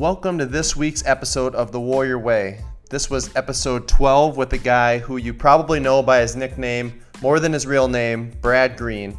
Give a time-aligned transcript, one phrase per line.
[0.00, 2.64] Welcome to this week's episode of The Warrior Way.
[2.88, 7.38] This was episode 12 with a guy who you probably know by his nickname more
[7.38, 9.14] than his real name, Brad Green,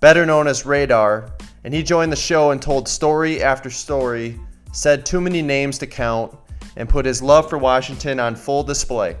[0.00, 1.30] better known as Radar.
[1.62, 4.36] And he joined the show and told story after story,
[4.72, 6.36] said too many names to count,
[6.74, 9.16] and put his love for Washington on full display.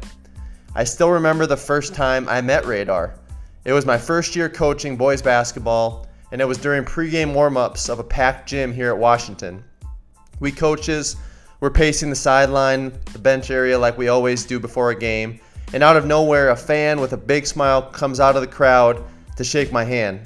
[0.74, 3.14] I still remember the first time I met Radar.
[3.64, 7.88] It was my first year coaching boys basketball, and it was during pregame warm ups
[7.88, 9.62] of a packed gym here at Washington.
[10.44, 11.16] We coaches
[11.60, 15.40] were pacing the sideline, the bench area like we always do before a game,
[15.72, 19.02] and out of nowhere, a fan with a big smile comes out of the crowd
[19.38, 20.20] to shake my hand.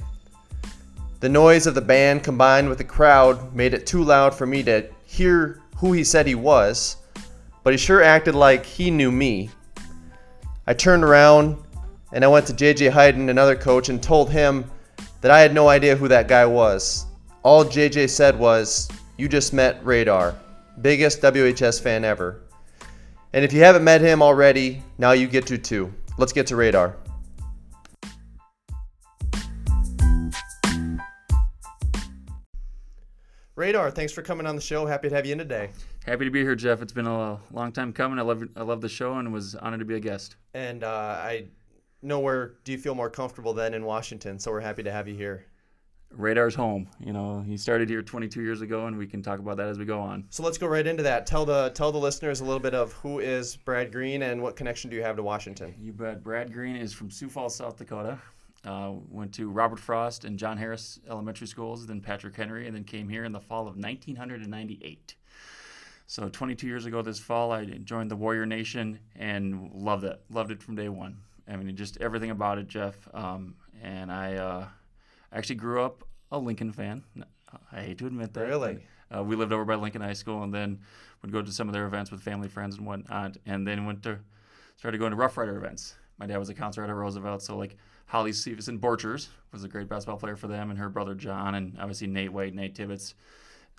[1.21, 4.65] The noise of the band combined with the crowd made it too loud for me
[4.65, 6.97] to hear who he said he was,
[7.63, 9.51] but he sure acted like he knew me.
[10.67, 11.59] I turned around
[12.13, 14.69] and I went to JJ Hayden, another coach, and told him
[15.21, 17.07] that I had no idea who that guy was.
[17.45, 20.37] All JJ said was, You just met Radar,
[20.81, 22.41] biggest WHS fan ever.
[23.33, 25.93] And if you haven't met him already, now you get to too.
[26.19, 26.95] Let's get to Radar.
[33.57, 34.87] Radar, thanks for coming on the show.
[34.87, 35.71] Happy to have you in today.
[36.07, 36.81] Happy to be here, Jeff.
[36.81, 38.21] It's been a long time coming.
[38.21, 40.37] I love I love the show and was honored to be a guest.
[40.55, 41.47] And uh, I
[42.03, 45.09] know where do you feel more comfortable than in Washington, so we're happy to have
[45.09, 45.45] you here.
[46.11, 46.89] Radar's home.
[46.99, 49.79] You know, he started here 22 years ago, and we can talk about that as
[49.79, 50.25] we go on.
[50.31, 51.27] So let's go right into that.
[51.27, 54.57] Tell the tell the listeners a little bit of who is Brad Green and what
[54.57, 55.75] connection do you have to Washington.
[55.81, 56.23] You bet.
[56.23, 58.19] Brad Green is from Sioux Falls, South Dakota.
[58.65, 62.85] Uh, went to Robert Frost and John Harris elementary schools, then Patrick Henry, and then
[62.85, 65.15] came here in the fall of 1998.
[66.07, 70.21] So 22 years ago this fall, I joined the Warrior Nation and loved it.
[70.31, 71.19] Loved it from day one.
[71.47, 72.97] I mean, just everything about it, Jeff.
[73.15, 74.67] Um, and I uh,
[75.33, 77.05] actually grew up a Lincoln fan.
[77.73, 78.47] I hate to admit that.
[78.47, 78.79] Really?
[79.15, 80.81] Uh, we lived over by Lincoln High School, and then
[81.23, 83.37] would go to some of their events with family, friends, and whatnot.
[83.47, 84.19] And then went to
[84.77, 85.97] started going to Rough Rider events.
[86.19, 89.89] My dad was a counselor at Roosevelt, so like Holly Stevenson Borchers was a great
[89.89, 93.15] basketball player for them, and her brother John, and obviously Nate White, Nate Tibbetts,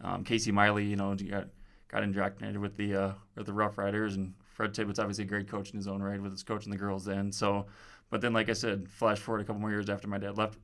[0.03, 0.85] um, Casey Miley.
[0.85, 1.47] You know, got
[1.89, 5.47] got indoctrinated with the uh, with the Rough Riders, and Fred Tibbetts obviously a great
[5.47, 7.31] coach in his own right with his coaching the girls then.
[7.31, 7.67] So,
[8.09, 10.57] but then like I said, flash forward a couple more years after my dad left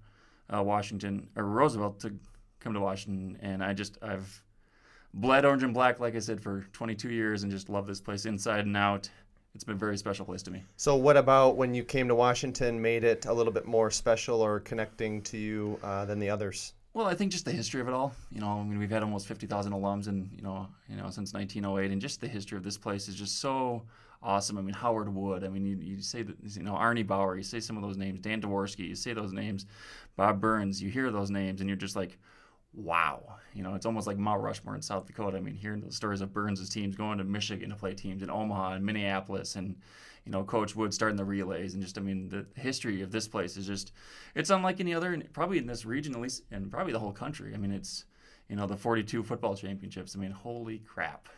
[0.53, 2.13] uh, Washington or Roosevelt to
[2.59, 4.41] come to Washington, and I just I've
[5.13, 8.25] bled orange and black like I said for 22 years, and just love this place
[8.25, 9.09] inside and out
[9.55, 10.63] it's been a very special place to me.
[10.75, 14.41] So, what about when you came to Washington made it a little bit more special
[14.41, 16.73] or connecting to you uh, than the others?
[16.93, 18.13] Well, I think just the history of it all.
[18.31, 21.33] You know, I mean, we've had almost 50,000 alums, and you know, you know, since
[21.33, 23.83] 1908, and just the history of this place is just so
[24.25, 24.57] awesome.
[24.57, 25.43] I mean, Howard Wood.
[25.43, 27.37] I mean, you, you say that you know Arnie Bauer.
[27.37, 28.19] You say some of those names.
[28.19, 28.89] Dan Dworsky.
[28.89, 29.65] You say those names.
[30.15, 30.81] Bob Burns.
[30.81, 32.17] You hear those names, and you're just like,
[32.73, 33.37] wow.
[33.53, 35.37] You know, it's almost like Mount Rushmore in South Dakota.
[35.37, 38.29] I mean, hearing the stories of Burns' teams going to Michigan to play teams in
[38.29, 39.75] Omaha and Minneapolis and,
[40.25, 43.27] you know, Coach Wood starting the relays and just, I mean, the history of this
[43.27, 43.93] place is just,
[44.33, 47.53] it's unlike any other, probably in this region at least, and probably the whole country.
[47.53, 48.05] I mean, it's,
[48.49, 50.15] you know, the 42 football championships.
[50.15, 51.29] I mean, holy crap.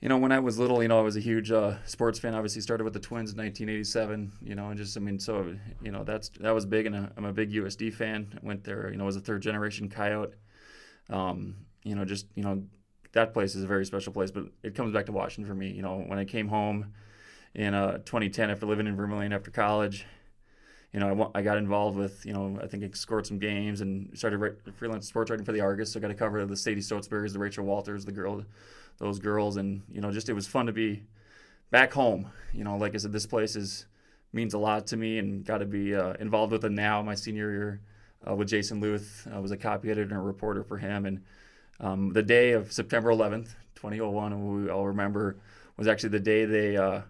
[0.00, 2.34] You know, when I was little, you know, I was a huge uh, sports fan.
[2.34, 4.32] Obviously, started with the Twins in 1987.
[4.42, 7.08] You know, and just, I mean, so you know, that's that was big, and uh,
[7.16, 8.38] I'm a big USD fan.
[8.40, 10.34] I went there, you know, as a third generation Coyote
[11.10, 12.62] um, you know, just you know,
[13.12, 14.30] that place is a very special place.
[14.30, 15.70] But it comes back to Washington for me.
[15.70, 16.92] You know, when I came home
[17.54, 20.06] in uh, 2010 after living in Vermillion after college,
[20.92, 23.80] you know, I, I got involved with, you know, I think I scored some games
[23.80, 25.92] and started write, freelance sports writing for the Argus.
[25.92, 28.44] So I got to cover the Sadie Stotesburys, the Rachel Walters, the girl,
[28.98, 31.04] those girls, and you know, just it was fun to be
[31.70, 32.30] back home.
[32.52, 33.86] You know, like I said, this place is
[34.32, 37.02] means a lot to me, and got to be uh, involved with it now.
[37.02, 37.80] My senior year
[38.26, 39.26] uh, with Jason Luth.
[39.32, 41.06] I was a copy editor and reporter for him.
[41.06, 41.22] And
[41.80, 45.36] um, the day of September 11th, 2001, we all remember,
[45.76, 47.02] was actually the day they uh,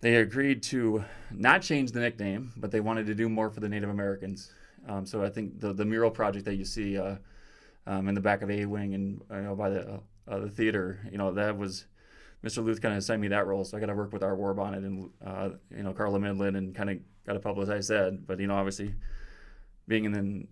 [0.00, 3.68] they agreed to not change the nickname, but they wanted to do more for the
[3.68, 4.50] Native Americans.
[4.88, 7.16] Um, so I think the the mural project that you see uh,
[7.86, 10.00] um, in the back of A Wing and you know, by the
[10.30, 11.86] uh, the theater, you know that was.
[12.42, 12.64] Mr.
[12.64, 14.54] Luth kind of assigned me that role, so I got to work with our war
[14.54, 16.96] bonnet and uh, you know Carla Midland and kind of
[17.26, 18.26] got to publicize that.
[18.26, 18.94] But you know, obviously,
[19.86, 20.46] being in the,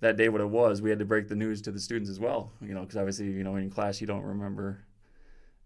[0.00, 2.20] that day what it was, we had to break the news to the students as
[2.20, 2.52] well.
[2.60, 4.84] You know, because obviously, you know, in class you don't remember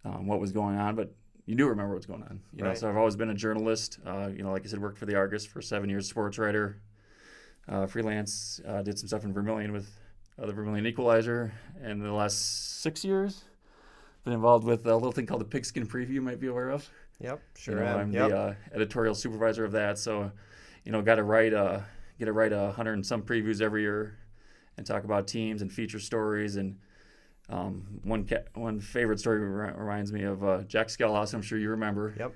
[0.04, 1.12] um, what was going on, but
[1.46, 2.40] you do remember what's going on.
[2.52, 2.70] You right.
[2.70, 3.98] know, so I've always been a journalist.
[4.06, 6.80] Uh, you know, like I said, worked for the Argus for seven years, sports writer,
[7.68, 8.60] uh, freelance.
[8.66, 9.90] Uh, did some stuff in Vermillion with
[10.38, 11.52] uh, the Vermillion Equalizer,
[11.82, 13.44] and the last six years,
[14.24, 16.10] been involved with a little thing called the Pigskin Preview.
[16.10, 16.88] You might be aware of.
[17.20, 17.78] Yep, sure.
[17.78, 18.28] You know, I'm yep.
[18.28, 20.30] the uh, editorial supervisor of that, so
[20.84, 21.54] you know, got to write.
[21.54, 21.80] Uh,
[22.18, 24.18] get to write a hundred and some previews every year
[24.76, 26.76] and talk about teams and feature stories and
[27.48, 31.32] Um, one ca- one favorite story reminds me of uh, Jack Skellhouse.
[31.32, 32.14] I'm sure you remember.
[32.18, 32.34] Yep.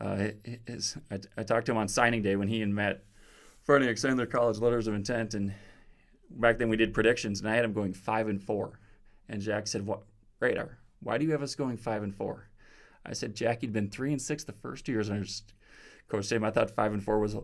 [0.00, 0.28] Uh,
[0.66, 3.04] his, I, I talked to him on signing day when he and Matt
[3.66, 5.54] Farniok signed their college letters of intent, and
[6.30, 8.80] back then we did predictions, and I had him going five and four,
[9.28, 10.02] and Jack said, "What
[10.40, 10.78] radar?
[11.00, 12.48] Why do you have us going five and four?
[13.06, 15.26] I said, Jack, he'd been three and six the first two years under
[16.08, 16.44] Coach Stadem.
[16.44, 17.36] I thought five and four was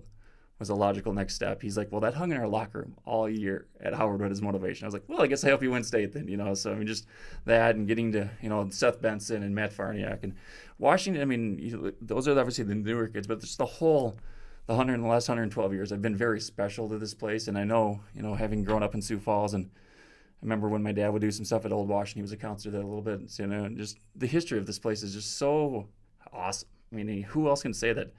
[0.59, 1.63] was a logical next step.
[1.63, 4.43] He's like, well, that hung in our locker room all year at Howard Wood as
[4.43, 4.85] motivation.
[4.85, 6.53] I was like, well, I guess I hope you win state then, you know.
[6.53, 7.07] So I mean, just
[7.47, 10.35] that and getting to you know Seth Benson and Matt Farniok and
[10.79, 11.23] Washington.
[11.23, 14.19] I mean, those are obviously the newer kids, but just the whole
[14.71, 17.49] the hundred in the last 112 years I've been very special to this place.
[17.49, 20.81] And I know, you know, having grown up in Sioux Falls and I remember when
[20.81, 22.87] my dad would do some stuff at Old Washington, he was a counselor there a
[22.87, 23.29] little bit.
[23.33, 25.89] So, you know, just the history of this place is just so
[26.33, 26.69] awesome.
[26.93, 28.13] I mean, who else can say that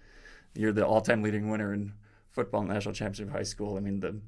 [0.53, 1.93] you're the all-time leading winner in
[2.31, 3.77] football national championship high school.
[3.77, 4.19] I mean, the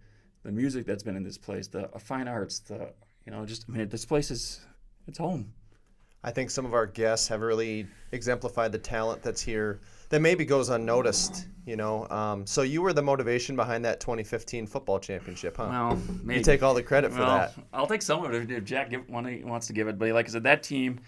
[0.44, 2.94] the music that's been in this place, the fine arts, the
[3.26, 4.62] you know, just I mean, this place is
[5.08, 5.52] it's home.
[6.24, 9.82] I think some of our guests have really exemplified the talent that's here
[10.14, 11.48] that maybe goes unnoticed.
[11.66, 15.68] You know, um, so you were the motivation behind that 2015 football championship, huh?
[15.70, 16.40] Well, maybe.
[16.40, 17.54] you take all the credit for well, that.
[17.72, 19.98] I'll take some of it if Jack give, wants to give it.
[19.98, 21.00] But like I said, that team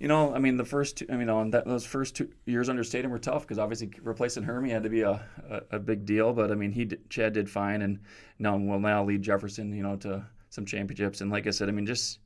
[0.00, 2.70] you know, I mean, the first, two, I mean, on that, those first two years
[2.70, 6.06] under Stadem were tough because obviously replacing Hermie had to be a, a, a, big
[6.06, 6.32] deal.
[6.32, 8.00] But I mean, he did, Chad did fine, and
[8.38, 11.20] now will now lead Jefferson, you know, to some championships.
[11.20, 12.18] And like I said, I mean, just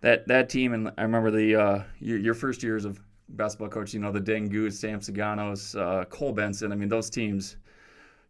[0.00, 2.98] that that team, and I remember the uh, your, your first years of
[3.36, 6.72] basketball coach, you know, the Dengus, Sam Saganos, uh, Cole Benson.
[6.72, 7.56] I mean, those teams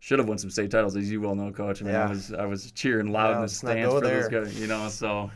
[0.01, 1.83] should have won some state titles, as you well know, Coach.
[1.83, 2.07] I mean, yeah.
[2.07, 4.29] I was I was cheering loud yeah, in the stands for there.
[4.29, 4.89] those guys, you know.
[4.89, 5.31] So,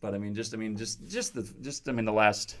[0.00, 2.56] but I mean, just I mean, just just the just I mean, the last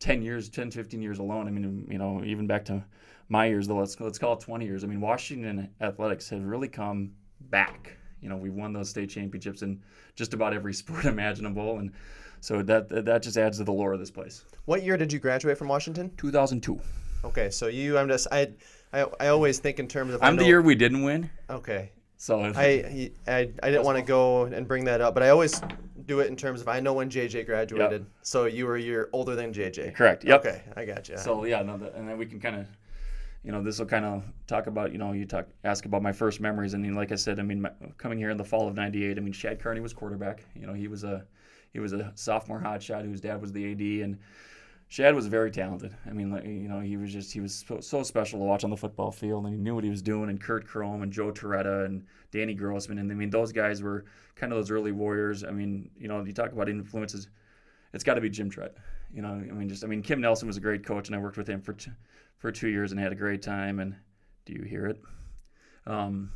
[0.00, 1.46] 10 years, 10, 15 years alone.
[1.46, 2.82] I mean, you know, even back to
[3.28, 4.82] my years, though, let's, let's call it 20 years.
[4.82, 7.12] I mean, Washington athletics have really come
[7.42, 7.96] back.
[8.20, 9.80] You know, we've won those state championships in
[10.16, 11.78] just about every sport imaginable.
[11.78, 11.92] And
[12.40, 14.44] so that that just adds to the lore of this place.
[14.64, 16.12] What year did you graduate from Washington?
[16.16, 16.80] 2002.
[17.22, 18.48] Okay, so you, I'm just, I,
[18.92, 20.22] I, I always think in terms of.
[20.22, 21.30] I'm the year we didn't win.
[21.50, 21.92] Okay.
[22.16, 25.62] So I, I, I didn't want to go and bring that up, but I always
[26.04, 28.10] do it in terms of I know when JJ graduated, yep.
[28.20, 29.94] so you were a year older than JJ.
[29.94, 30.24] Correct.
[30.24, 30.40] Yep.
[30.40, 31.16] Okay, I got you.
[31.16, 32.66] So yeah, no, the, and then we can kind of,
[33.42, 36.12] you know, this will kind of talk about, you know, you talk ask about my
[36.12, 38.74] first memories, and like I said, I mean, my, coming here in the fall of
[38.74, 40.44] '98, I mean, Shad Carney was quarterback.
[40.54, 41.24] You know, he was a
[41.72, 44.18] he was a sophomore hotshot whose dad was the AD, and
[44.88, 45.94] Shad was very talented.
[46.04, 48.76] I mean, you know, he was just he was so, special to watch on the
[48.76, 50.30] football field, and he knew what he was doing.
[50.30, 54.04] And Kurt Chrome and Joe Toretta and Danny Grossman, and I mean, those guys were
[54.34, 55.44] kind of those early warriors.
[55.44, 57.28] I mean, you know, you talk about influences,
[57.92, 58.72] it's got to be Jim Trett.
[59.14, 61.20] You know, I mean, just I mean, Kim Nelson was a great coach, and I
[61.20, 61.92] worked with him for t-
[62.38, 63.78] for two years and had a great time.
[63.78, 63.94] And
[64.44, 65.00] do you hear it?
[65.86, 66.32] Um,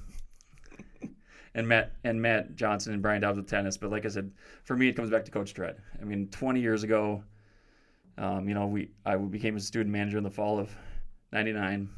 [1.55, 3.77] and Matt and Matt Johnson and Brian Dobbs with tennis.
[3.77, 4.31] But like I said,
[4.65, 5.77] for me, it comes back to Coach Trett.
[6.01, 7.23] I mean, 20 years ago
[8.17, 10.75] um, you know, we I became a student manager in the fall of
[11.33, 11.89] '99,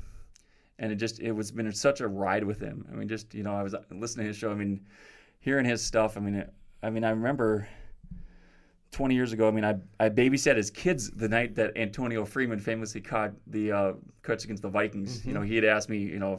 [0.79, 2.87] and it just it was been such a ride with him.
[2.91, 4.50] I mean, just you know, I was listening to his show.
[4.50, 4.81] I mean,
[5.41, 6.17] hearing his stuff.
[6.17, 7.69] I mean, it, I mean, I remember
[8.93, 9.46] 20 years ago.
[9.46, 13.72] I mean, I I babysat his kids the night that Antonio Freeman famously caught the
[13.72, 15.19] uh, cuts against the Vikings.
[15.19, 15.29] Mm-hmm.
[15.29, 16.39] You know, he had asked me, you know,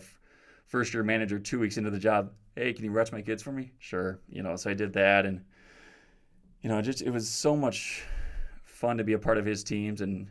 [0.68, 3.52] first year manager, two weeks into the job, hey, can you watch my kids for
[3.52, 3.72] me?
[3.80, 4.20] Sure.
[4.30, 5.44] You know, so I did that, and
[6.62, 8.04] you know, just it was so much
[8.64, 10.28] fun to be a part of his teams and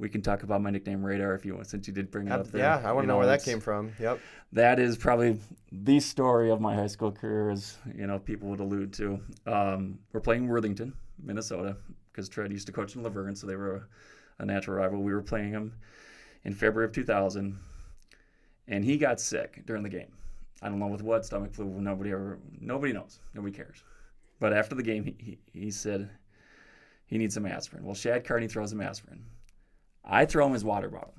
[0.00, 2.32] we can talk about my nickname Radar if you want, since you did bring it
[2.32, 2.62] up there.
[2.62, 3.92] Yeah, I want to know, know where that came from.
[4.00, 4.18] Yep.
[4.52, 5.38] That is probably
[5.70, 9.20] the story of my high school career, as you know, people would allude to.
[9.46, 11.76] Um, we're playing Worthington, Minnesota,
[12.10, 13.86] because Trett used to coach in Luverne, so they were
[14.38, 15.02] a, a, natural rival.
[15.02, 15.74] We were playing them
[16.44, 17.58] in February of 2000,
[18.70, 20.12] and he got sick during the game.
[20.62, 21.66] I don't know with what stomach flu.
[21.66, 23.18] Nobody ever, nobody knows.
[23.34, 23.82] Nobody cares.
[24.38, 26.08] But after the game, he, he, he said,
[27.06, 27.84] he needs some aspirin.
[27.84, 29.24] Well, Shad Carney throws him aspirin.
[30.04, 31.14] I throw him his water bottle.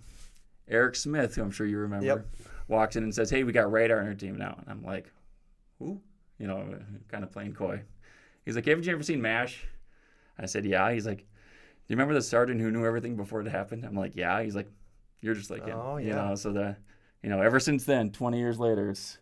[0.68, 2.26] Eric Smith, who I'm sure you remember, yep.
[2.68, 4.56] walks in and says, Hey, we got radar on our team now.
[4.58, 5.12] And I'm like,
[5.80, 6.00] Who?
[6.40, 6.80] You know,
[7.10, 7.82] kind of playing coy.
[8.46, 9.66] He's like, Haven't you ever seen MASH?
[10.40, 10.92] I said, Yeah.
[10.92, 11.24] He's like, Do
[11.88, 13.86] you remember the sergeant who knew everything before it happened?
[13.86, 14.42] I'm like, Yeah.
[14.42, 14.72] He's like,
[15.20, 15.78] You're just like him.
[15.78, 16.08] Oh, yeah.
[16.08, 16.78] You know, so the,
[17.24, 19.20] you know, ever since then, 20 years later, it's,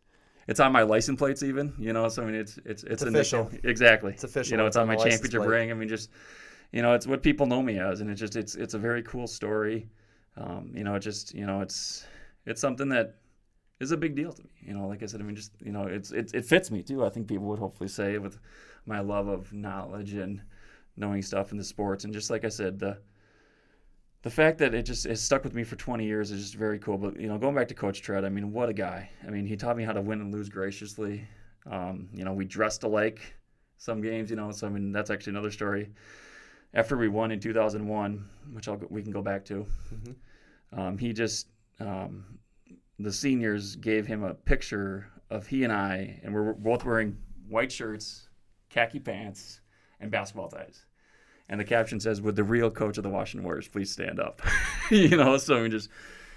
[0.47, 2.09] it's on my license plates even, you know.
[2.09, 3.51] So I mean, it's it's it's, it's official.
[3.63, 4.13] Exactly.
[4.13, 4.51] It's official.
[4.51, 5.49] You know, it's, it's on, on my championship plate.
[5.49, 5.71] ring.
[5.71, 6.09] I mean, just
[6.71, 9.03] you know, it's what people know me as, and it's just it's it's a very
[9.03, 9.87] cool story.
[10.37, 12.05] Um, you know, it just you know it's
[12.47, 13.17] it's something that
[13.79, 14.49] is a big deal to me.
[14.61, 16.81] You know, like I said, I mean, just you know, it's it, it fits me
[16.81, 17.05] too.
[17.05, 18.39] I think people would hopefully say with
[18.85, 20.41] my love of knowledge and
[20.97, 22.97] knowing stuff in the sports, and just like I said, the
[24.21, 26.77] the fact that it just has stuck with me for 20 years is just very
[26.79, 26.97] cool.
[26.97, 29.09] But you know, going back to Coach Trett, I mean, what a guy!
[29.25, 31.27] I mean, he taught me how to win and lose graciously.
[31.69, 33.21] Um, you know, we dressed alike
[33.77, 34.51] some games, you know.
[34.51, 35.91] So I mean, that's actually another story.
[36.73, 40.79] After we won in 2001, which I'll, we can go back to, mm-hmm.
[40.79, 41.47] um, he just
[41.79, 42.25] um,
[42.99, 47.71] the seniors gave him a picture of he and I, and we're both wearing white
[47.71, 48.27] shirts,
[48.69, 49.61] khaki pants,
[50.01, 50.85] and basketball ties.
[51.49, 54.41] And the caption says, "Would the real coach of the Washington Warriors please stand up?"
[54.91, 55.89] you know, so we just,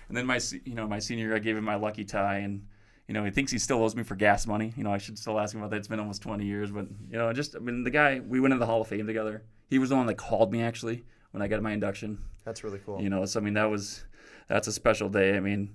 [0.09, 2.67] and then my, you know, my senior year, I gave him my lucky tie, and
[3.09, 4.73] you know, he thinks he still owes me for gas money.
[4.77, 5.77] You know, I should still ask him about that.
[5.77, 8.53] It's been almost 20 years, but you know, just I mean, the guy we went
[8.53, 9.45] into the Hall of Fame together.
[9.69, 12.19] He was the one that called me actually when I got my induction.
[12.45, 13.01] That's really cool.
[13.01, 14.05] You know, so I mean, that was
[14.49, 15.37] that's a special day.
[15.37, 15.75] I mean,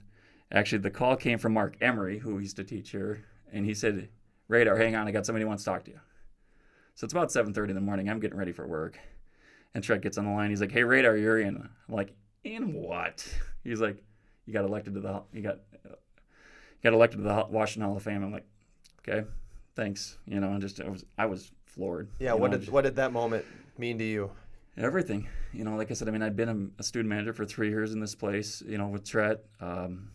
[0.52, 4.10] actually, the call came from Mark Emery, who used to teach here, and he said,
[4.48, 6.00] "Radar, hang on, I got somebody who wants to talk to you."
[6.96, 8.10] So it's about 7:30 in the morning.
[8.10, 8.98] I'm getting ready for work,
[9.74, 10.50] and Trett gets on the line.
[10.50, 13.28] He's like, "Hey, Radar, you're in." I'm like, "In what?"
[13.64, 14.04] He's like,
[14.46, 15.60] "You got elected to the you got
[16.82, 18.24] you got elected to the Washington Hall of Fame.
[18.24, 18.46] I'm like,
[19.08, 19.28] okay,
[19.76, 20.18] thanks.
[20.26, 22.10] You know, and just I was I was floored.
[22.20, 22.34] Yeah.
[22.34, 23.46] What know, did what did that moment
[23.78, 24.32] mean to you?
[24.78, 25.28] Everything.
[25.54, 27.94] You know, like I said, I mean, I'd been a, student manager for three years
[27.94, 28.62] in this place.
[28.66, 29.40] You know, with Trett.
[29.60, 30.12] Um,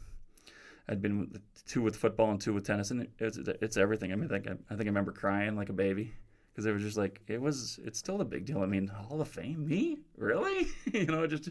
[0.88, 4.12] I'd been with, two with football and two with tennis, and it's it's everything.
[4.12, 6.12] I mean, I think I, I think I remember crying like a baby
[6.52, 7.80] because it was just like it was.
[7.84, 8.62] It's still a big deal.
[8.62, 10.68] I mean, Hall of Fame, me, really?
[10.92, 11.50] you know, just.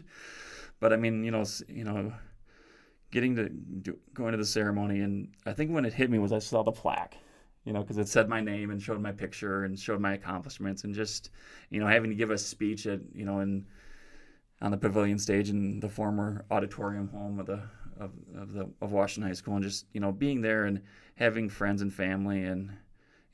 [0.80, 2.12] But I mean, you know, you know
[3.12, 6.32] getting to do, going to the ceremony, and I think when it hit me was
[6.32, 7.16] I saw the plaque,
[7.64, 10.82] you know, because it said my name and showed my picture and showed my accomplishments,
[10.82, 11.30] and just
[11.70, 13.66] you know having to give a speech at you know in
[14.60, 17.62] on the pavilion stage in the former auditorium home of the
[17.98, 20.80] of, of the of Washington High School, and just you know being there and
[21.14, 22.70] having friends and family, and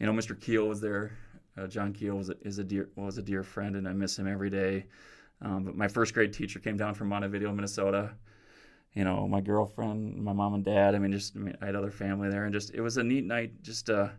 [0.01, 0.39] you know Mr.
[0.39, 1.17] Keel was there.
[1.59, 4.19] Uh, John Keel was a, is a dear was a dear friend, and I miss
[4.19, 4.87] him every day.
[5.41, 8.13] Um, but my first grade teacher came down from Montevideo, Minnesota
[8.95, 10.95] you know, my girlfriend, my mom and dad.
[10.95, 13.03] I mean, just I, mean, I had other family there, and just it was a
[13.05, 13.63] neat night.
[13.63, 14.13] Just to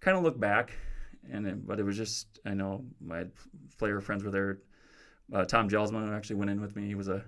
[0.00, 0.72] kind of look back,
[1.30, 3.26] and it, but it was just I know my
[3.78, 4.58] player friends were there.
[5.32, 6.86] Uh, Tom Gelsman actually went in with me.
[6.86, 7.24] He was a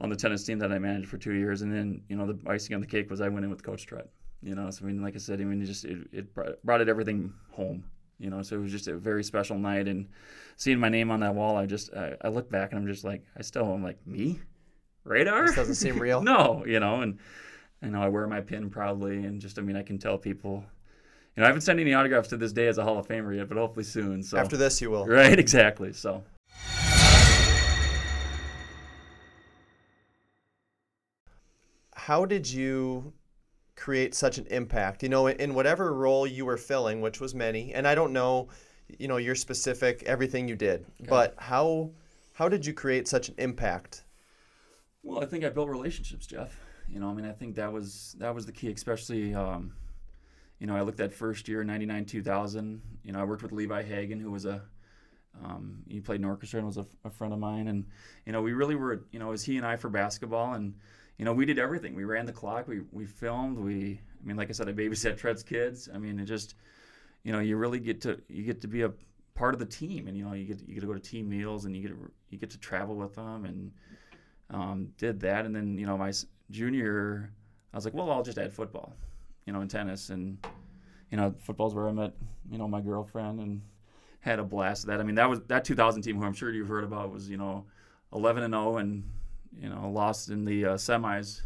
[0.00, 2.38] on the tennis team that I managed for two years, and then you know the
[2.48, 4.08] icing on the cake was I went in with Coach Trett.
[4.42, 6.80] You know, so I mean, like I said, I mean, it just it, it brought
[6.80, 7.84] it everything home.
[8.20, 10.06] You know, so it was just a very special night, and
[10.56, 13.02] seeing my name on that wall, I just I, I look back and I'm just
[13.02, 14.40] like I still I'm like me
[15.04, 15.46] radar.
[15.46, 16.20] This doesn't seem real.
[16.22, 17.18] no, you know, and
[17.82, 20.64] you know I wear my pin proudly, and just I mean I can tell people.
[21.36, 23.34] You know, I haven't sent any autographs to this day as a Hall of Famer
[23.34, 24.22] yet, but hopefully soon.
[24.22, 25.06] So after this, you will.
[25.06, 25.92] Right, exactly.
[25.92, 26.22] So.
[31.94, 33.12] How did you
[33.80, 35.02] create such an impact?
[35.02, 38.48] You know, in whatever role you were filling, which was many, and I don't know,
[38.98, 41.08] you know, your specific everything you did, okay.
[41.08, 41.90] but how
[42.32, 44.04] how did you create such an impact
[45.02, 46.58] well, I think I built relationships, Jeff.
[46.88, 49.34] You know, I mean, I think that was that was the key, especially.
[49.34, 49.72] Um,
[50.58, 52.82] you know, I looked at first year, 99, 2000.
[53.02, 54.60] You know, I worked with Levi Hagan, who was a,
[55.42, 57.68] um, he played in orchestra and was a, a, friend of mine.
[57.68, 57.86] And,
[58.26, 60.52] you know, we really were, you know, it was he and I for basketball.
[60.52, 60.74] And,
[61.20, 61.94] you know, we did everything.
[61.94, 62.66] We ran the clock.
[62.66, 63.58] We, we filmed.
[63.58, 65.88] We, I mean, like I said, I babysat Trett's kids.
[65.94, 66.56] I mean, it just,
[67.22, 68.92] you know, you really get to, you get to be a
[69.34, 70.08] part of the team.
[70.08, 71.88] And, you know, you get, you get to go to team meals and you get
[71.88, 73.44] to, you get to travel with them.
[73.44, 73.70] And,
[74.52, 76.12] um, did that, and then you know my
[76.50, 77.30] junior,
[77.72, 78.94] I was like, well, I'll just add football,
[79.46, 80.38] you know, and tennis, and
[81.10, 82.12] you know, football's where I met
[82.50, 83.62] you know my girlfriend and
[84.20, 84.86] had a blast.
[84.86, 87.30] That I mean, that was that 2000 team who I'm sure you've heard about was
[87.30, 87.64] you know
[88.12, 89.04] 11 and 0 and
[89.58, 91.42] you know lost in the uh, semis.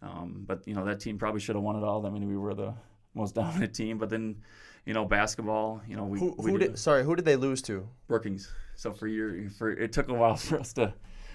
[0.00, 2.06] Um, but you know that team probably should have won it all.
[2.06, 2.74] I mean, we were the
[3.14, 3.98] most dominant team.
[3.98, 4.36] But then,
[4.86, 5.82] you know, basketball.
[5.86, 7.86] You know, we who, who we did, sorry, who did they lose to?
[8.06, 8.50] Brookings.
[8.76, 10.94] So for year, for it took a while for us to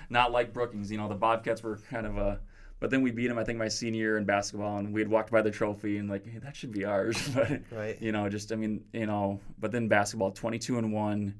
[0.10, 0.92] not like Brookings.
[0.92, 2.40] You know, the Bobcats were kind of a.
[2.80, 3.38] But then we beat them.
[3.38, 6.10] I think my senior year in basketball, and we had walked by the trophy and
[6.10, 7.30] like, hey, that should be ours.
[7.34, 8.02] but right.
[8.02, 11.36] you know, just I mean, you know, but then basketball, 22 and one,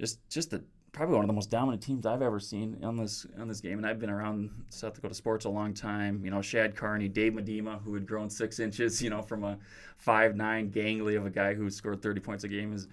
[0.00, 0.64] just just the
[0.98, 3.78] probably one of the most dominant teams I've ever seen on this on this game.
[3.78, 6.20] And I've been around South Dakota sports a long time.
[6.24, 9.58] You know, Shad Carney, Dave Medema, who had grown six inches, you know, from a
[9.96, 12.88] five nine gangly of a guy who scored 30 points a game as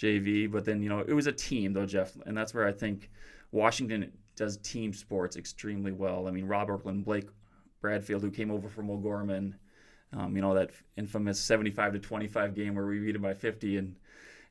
[0.00, 0.48] JV.
[0.48, 3.10] But then you know, it was a team though, Jeff, and that's where I think
[3.50, 6.28] Washington does team sports extremely well.
[6.28, 7.28] I mean, Rob Oakland, Blake
[7.80, 9.56] Bradfield, who came over from O'Gorman,
[10.16, 13.78] um, you know, that infamous 75 to 25 game where we beat him by 50.
[13.78, 13.96] And,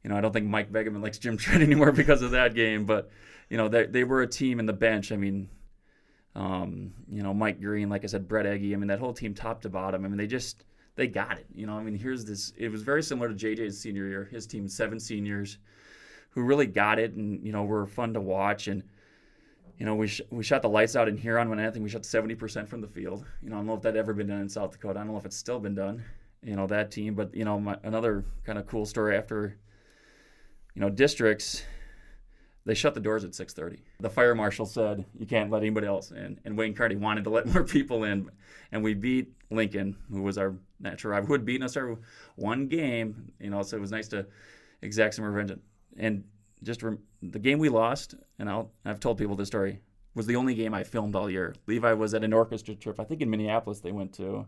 [0.03, 2.85] you know, I don't think Mike Begeman likes Jim Trett anymore because of that game.
[2.85, 3.09] But,
[3.49, 5.11] you know, they, they were a team in the bench.
[5.11, 5.49] I mean,
[6.35, 8.73] um, you know, Mike Green, like I said, Brett Eggy.
[8.73, 10.05] I mean, that whole team top to bottom.
[10.05, 11.47] I mean, they just, they got it.
[11.53, 14.45] You know, I mean, here's this, it was very similar to JJ's senior year, his
[14.45, 15.57] team, seven seniors
[16.29, 18.67] who really got it and, you know, were fun to watch.
[18.67, 18.83] And,
[19.79, 21.89] you know, we, sh- we shot the lights out in Huron when I think we
[21.89, 23.25] shot 70% from the field.
[23.41, 24.99] You know, I don't know if that ever been done in South Dakota.
[24.99, 26.03] I don't know if it's still been done,
[26.43, 27.15] you know, that team.
[27.15, 29.57] But, you know, my, another kind of cool story after
[30.77, 31.63] you know, districts
[32.65, 33.79] they shut the doors at 6:30.
[33.99, 37.31] The fire marshal said you can't let anybody else in, and Wayne Carney wanted to
[37.31, 38.29] let more people in,
[38.71, 41.97] and we beat Lincoln, who was our natural rival, who had beaten us our
[42.35, 43.31] one game.
[43.39, 44.27] You know, so it was nice to
[44.83, 45.59] exact some revenge.
[45.97, 46.25] And
[46.61, 49.79] just rem- the game we lost, and I'll, I've told people this story,
[50.13, 51.55] was the only game I filmed all year.
[51.65, 54.45] Levi was at an orchestra trip, I think in Minneapolis they went to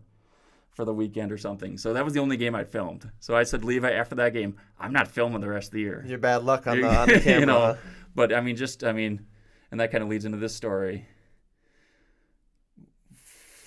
[0.71, 1.77] for the weekend or something.
[1.77, 3.09] So that was the only game I filmed.
[3.19, 6.03] So I said, Levi, after that game, I'm not filming the rest of the year.
[6.07, 7.39] Your bad luck on the, on the camera.
[7.39, 7.77] you know,
[8.15, 9.25] but I mean, just I mean,
[9.71, 11.05] and that kind of leads into this story.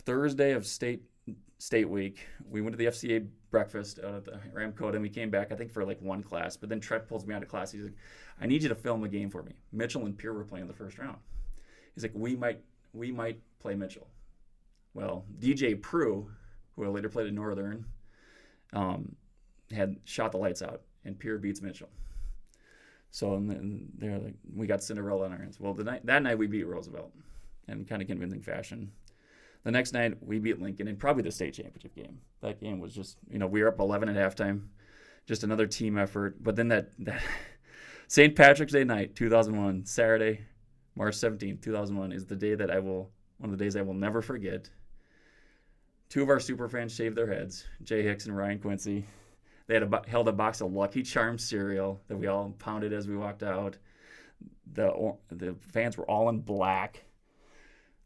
[0.05, 1.03] Thursday of state
[1.59, 5.31] state week, we went to the FCA breakfast out at the Ramkota, and we came
[5.31, 6.57] back I think for like one class.
[6.57, 7.71] But then Trett pulls me out of class.
[7.73, 7.95] He's like,
[8.41, 10.73] "I need you to film a game for me." Mitchell and Pierre were playing the
[10.73, 11.19] first round.
[11.95, 12.61] He's like, "We might
[12.93, 14.09] we might play Mitchell."
[14.95, 16.31] Well, DJ Prue,
[16.77, 17.85] who I later played at Northern,
[18.73, 19.17] um,
[19.71, 21.89] had shot the lights out, and Pierre beats Mitchell.
[23.11, 25.61] So and then they're like, we got Cinderella on our hands.
[25.61, 27.13] Well, the night that night we beat Roosevelt,
[27.69, 28.93] in kind of convincing fashion.
[29.65, 32.19] The next night we beat Lincoln in probably the state championship game.
[32.41, 34.67] That game was just, you know, we were up 11 at halftime,
[35.27, 36.43] just another team effort.
[36.43, 37.23] But then that that
[38.09, 38.35] St.
[38.35, 40.41] Patrick's Day night, 2001, Saturday,
[40.97, 43.95] March 17th, 2001, is the day that I will one of the days I will
[43.95, 44.71] never forget.
[46.13, 49.07] Two of our super fans shaved their heads, Jay Hicks and Ryan Quincy.
[49.67, 53.09] They had a, held a box of Lucky Charms cereal that we all pounded as
[53.09, 53.79] we walked out.
[54.75, 57.03] The the fans were all in black.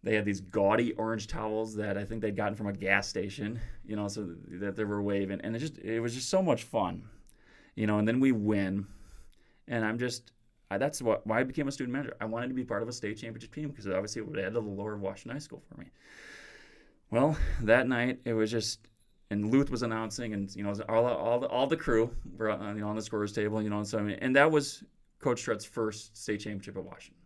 [0.05, 3.59] They had these gaudy orange towels that I think they'd gotten from a gas station,
[3.85, 6.63] you know, so that they were waving, and it just it was just so much
[6.63, 7.09] fun,
[7.75, 7.99] you know.
[7.99, 8.87] And then we win,
[9.67, 10.31] and I'm just
[10.71, 12.17] I, that's what why I became a student manager.
[12.21, 14.55] I wanted to be part of a state championship team because obviously it would add
[14.55, 15.87] to the lower Washington High School for me.
[17.11, 18.81] Well, that night it was just
[19.31, 22.63] and Luth was announcing, and you know, all all the, all the crew were on,
[22.63, 24.51] uh, you know, on the scorers table, you know, and so I mean, and that
[24.51, 24.85] was
[25.19, 27.23] Coach Trett's first state championship at Washington,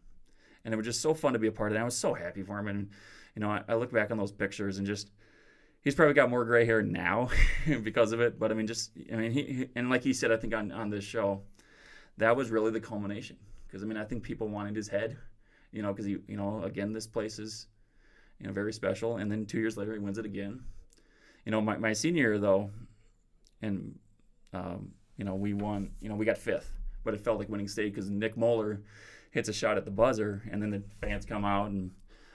[0.65, 1.77] and it was just so fun to be a part of.
[1.77, 1.81] it.
[1.81, 2.91] I was so happy for him, and
[3.35, 5.11] you know, I, I look back on those pictures and just
[5.83, 7.29] he's probably got more gray hair now
[7.83, 10.37] because of it, but I mean, just I mean, he and like he said, I
[10.37, 11.43] think on on this show,
[12.17, 15.19] that was really the culmination because I mean, I think people wanted his head,
[15.71, 17.67] you know, because he, you know, again, this place is,
[18.41, 20.63] you know, very special, and then two years later he wins it again
[21.45, 22.71] you know, my, my senior year though,
[23.63, 23.99] and
[24.53, 25.91] um, you know, we won.
[26.01, 26.71] You know, we got fifth,
[27.05, 28.83] but it felt like winning state because Nick Moeller
[29.31, 31.91] hits a shot at the buzzer, and then the fans come out, and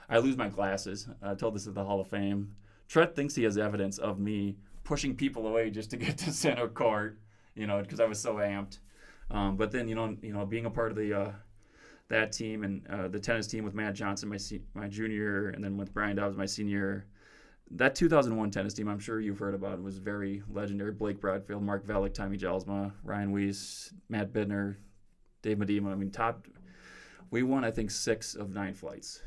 [0.10, 1.08] I lose my glasses.
[1.22, 2.56] I told this at the Hall of Fame.
[2.90, 6.68] Trett thinks he has evidence of me pushing people away just to get to center
[6.68, 7.20] court,
[7.56, 8.80] you know, because I was so amped.
[9.32, 11.32] Um, but then, you know, you know, being a part of the uh,
[12.10, 15.64] that team and uh, the tennis team with Matt Johnson, my se- my junior, and
[15.64, 17.06] then with Brian Dobbs, my senior
[17.72, 20.92] that 2001 tennis team, I'm sure you've heard about, was very legendary.
[20.92, 24.76] Blake Bradfield, Mark Velick, Tommy Gelsma, Ryan Weiss, Matt Bidner,
[25.42, 25.92] Dave Medema.
[25.92, 26.48] I mean, top.
[27.32, 29.22] We won, I think, six of nine flights,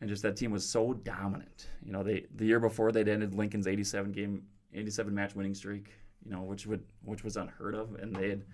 [0.00, 1.68] and just that team was so dominant.
[1.84, 5.92] You know, they the year before they'd ended Lincoln's 87 game, 87 match winning streak.
[6.24, 8.44] You know, which would which was unheard of, and they had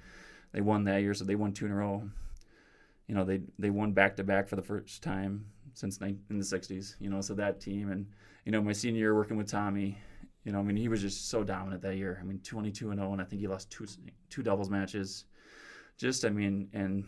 [0.53, 2.09] they won that year, so they won two in a row.
[3.13, 5.45] You know, they they won back to back for the first time
[5.75, 6.95] since in the 60s.
[6.99, 8.07] You know, so that team and
[8.47, 9.99] you know, my senior year working with Tommy,
[10.45, 12.19] you know, I mean, he was just so dominant that year.
[12.19, 13.87] I mean, 22 and 0, and I think he lost two
[14.31, 15.27] two doubles matches.
[15.99, 17.05] Just, I mean, and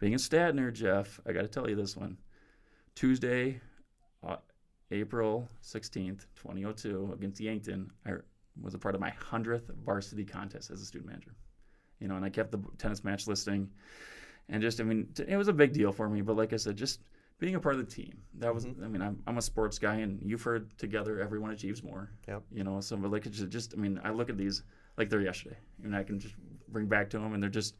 [0.00, 2.18] being a stat nerd, Jeff, I got to tell you this one.
[2.96, 3.60] Tuesday,
[4.26, 4.38] uh,
[4.90, 8.14] April 16th, 2002, against Yankton, I
[8.60, 11.36] was a part of my 100th varsity contest as a student manager.
[12.00, 13.70] You know, and I kept the tennis match listing.
[14.50, 16.20] And just, I mean, it was a big deal for me.
[16.20, 17.00] But like I said, just–
[17.40, 18.18] being a part of the team.
[18.38, 18.84] That was, mm-hmm.
[18.84, 22.10] I mean, I'm, I'm a sports guy, and you've heard together, everyone achieves more.
[22.28, 22.42] Yep.
[22.52, 24.62] You know, so but like it's just, I mean, I look at these
[24.98, 26.34] like they're yesterday, and I can just
[26.68, 27.76] bring back to them, and they're just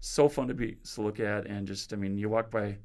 [0.00, 2.76] so fun to be to look at, and just, I mean, you walk by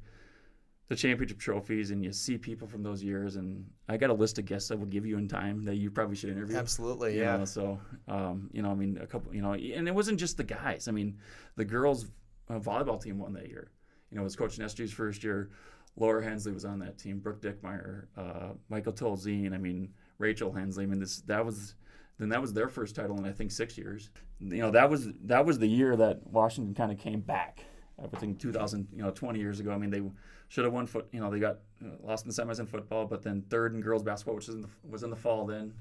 [0.88, 4.38] the championship trophies, and you see people from those years, and I got a list
[4.38, 6.56] of guests I will give you in time that you probably should interview.
[6.56, 7.36] Absolutely, yeah.
[7.36, 10.38] Know, so, um, you know, I mean, a couple, you know, and it wasn't just
[10.38, 10.88] the guys.
[10.88, 11.18] I mean,
[11.56, 12.06] the girls'
[12.48, 13.70] uh, volleyball team won that year.
[14.10, 15.50] You know, it was Coach Nestri's first year.
[15.96, 17.18] Laura Hensley was on that team.
[17.18, 19.54] Brooke Dickmeyer, uh, Micah Tolzien.
[19.54, 20.84] I mean, Rachel Hensley.
[20.84, 21.74] I mean, this that was
[22.18, 24.10] then that was their first title in I think six years.
[24.40, 27.60] You know, that was that was the year that Washington kind of came back.
[28.02, 29.70] I think 2000, you know, 20 years ago.
[29.70, 30.02] I mean, they
[30.48, 31.08] should have won foot.
[31.12, 33.80] You know, they got uh, lost in the semis in football, but then third in
[33.80, 35.46] girls basketball, which was in the, was in the fall.
[35.46, 35.72] Then,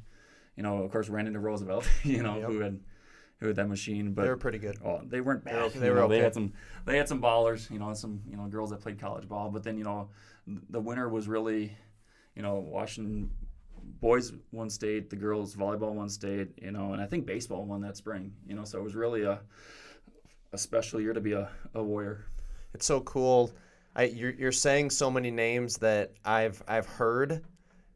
[0.55, 1.87] you know, of course, ran into Roosevelt.
[2.03, 2.47] You know, yep.
[2.47, 2.79] who had
[3.47, 4.13] who that machine.
[4.13, 4.77] But they were pretty good.
[4.83, 5.71] Oh, they weren't bad.
[5.73, 6.17] They, were know, okay.
[6.17, 6.53] They had some.
[6.85, 7.69] They had some ballers.
[7.69, 9.49] You know, some you know girls that played college ball.
[9.49, 10.09] But then you know,
[10.69, 11.75] the winner was really,
[12.35, 13.29] you know, Washington
[14.01, 16.49] boys won state, the girls volleyball won state.
[16.61, 18.33] You know, and I think baseball won that spring.
[18.47, 19.39] You know, so it was really a
[20.53, 22.25] a special year to be a, a warrior.
[22.73, 23.51] It's so cool.
[23.95, 27.43] I, you're, you're saying so many names that I've I've heard,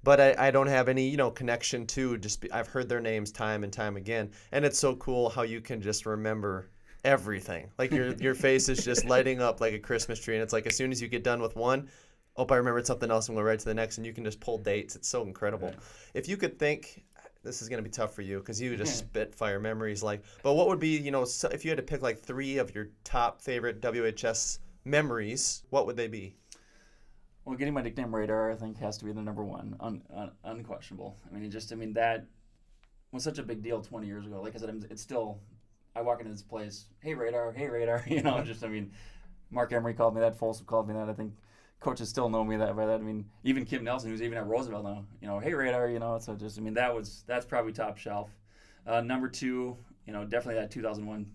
[0.03, 2.17] but I, I don't have any you know connection to.
[2.17, 5.41] Just be, I've heard their names time and time again, and it's so cool how
[5.43, 6.69] you can just remember
[7.03, 7.69] everything.
[7.77, 10.67] Like your your face is just lighting up like a Christmas tree, and it's like
[10.67, 11.89] as soon as you get done with one,
[12.37, 14.39] oh, I remembered something else, and go right to the next, and you can just
[14.39, 14.95] pull dates.
[14.95, 15.69] It's so incredible.
[15.69, 15.79] Yeah.
[16.13, 17.03] If you could think.
[17.41, 20.03] This is gonna be tough for you because you just spit fire memories.
[20.03, 22.75] Like, but what would be, you know, if you had to pick like three of
[22.75, 26.35] your top favorite WHS memories, what would they be?
[27.49, 30.29] Well, getting my nickname Radar, I think, has to be the number one, un, un,
[30.43, 31.17] unquestionable.
[31.27, 32.27] I mean, it just, I mean, that
[33.11, 34.39] was such a big deal 20 years ago.
[34.39, 35.39] Like I said, it's still,
[35.95, 38.91] I walk into this place, hey Radar, hey Radar, you know, just, I mean,
[39.49, 41.09] Mark Emery called me that, Folsom called me that.
[41.09, 41.33] I think
[41.79, 42.99] coaches still know me that by that.
[42.99, 45.97] I mean, even Kim Nelson, who's even at Roosevelt now, you know, hey Radar, you
[45.97, 48.29] know, so just, I mean, that was, that's probably top shelf.
[48.85, 51.25] Uh, number two, you know, definitely that 2001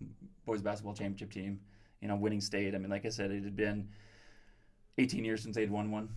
[0.47, 1.59] boys basketball championship team,
[2.01, 2.73] you know, winning state.
[2.77, 3.89] I mean, like I said, it had been
[4.99, 6.09] 18 years since they'd won one,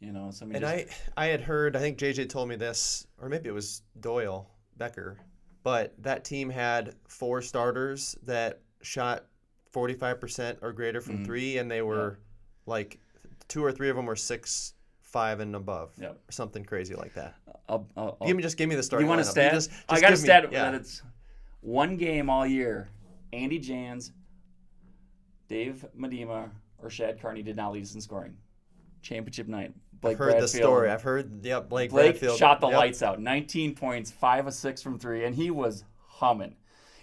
[0.00, 2.48] you know, so I mean, And just- I, I had heard, I think JJ told
[2.48, 5.18] me this, or maybe it was Doyle Becker,
[5.62, 9.26] but that team had four starters that shot
[9.72, 11.24] 45% or greater from Mhm.
[11.26, 12.18] three, and they were
[12.66, 12.98] like
[13.48, 16.20] two or three of them were six, five, and above, Yep.
[16.28, 17.34] or something crazy like that.
[17.68, 19.06] I'll, I'll, Give me just give me the starting.
[19.06, 19.52] you want a stat?
[19.52, 20.70] just- I got a give me- stat yeah.
[20.70, 21.02] that it's
[21.60, 22.88] one game all year.
[23.32, 24.12] Andy Jans,
[25.48, 26.50] Dave Medema,
[26.84, 28.36] or Shad Carney did not lead us in scoring.
[29.02, 29.72] Championship night.
[30.00, 30.90] Blake I've heard the story.
[30.90, 31.44] I've heard.
[31.44, 32.38] Yep, Blake, Blake Bradfield.
[32.38, 32.76] shot the Yep.
[32.76, 33.20] lights out.
[33.20, 36.56] 19 points, five of six from three, and he was humming.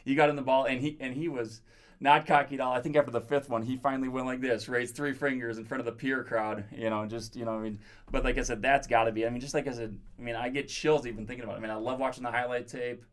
[0.05, 1.61] He got in the ball, and he and he was
[1.99, 2.73] not cocky at all.
[2.73, 5.65] I think after the fifth one, he finally went like this, raised three fingers in
[5.65, 6.63] front of the Pierre crowd.
[6.75, 7.79] You know, just you know, I mean,
[8.11, 9.25] but like I said, that's got to be.
[9.25, 11.59] I mean, just like I said, I mean, I get chills even thinking about it.
[11.59, 13.03] I mean, I love watching the highlight tape.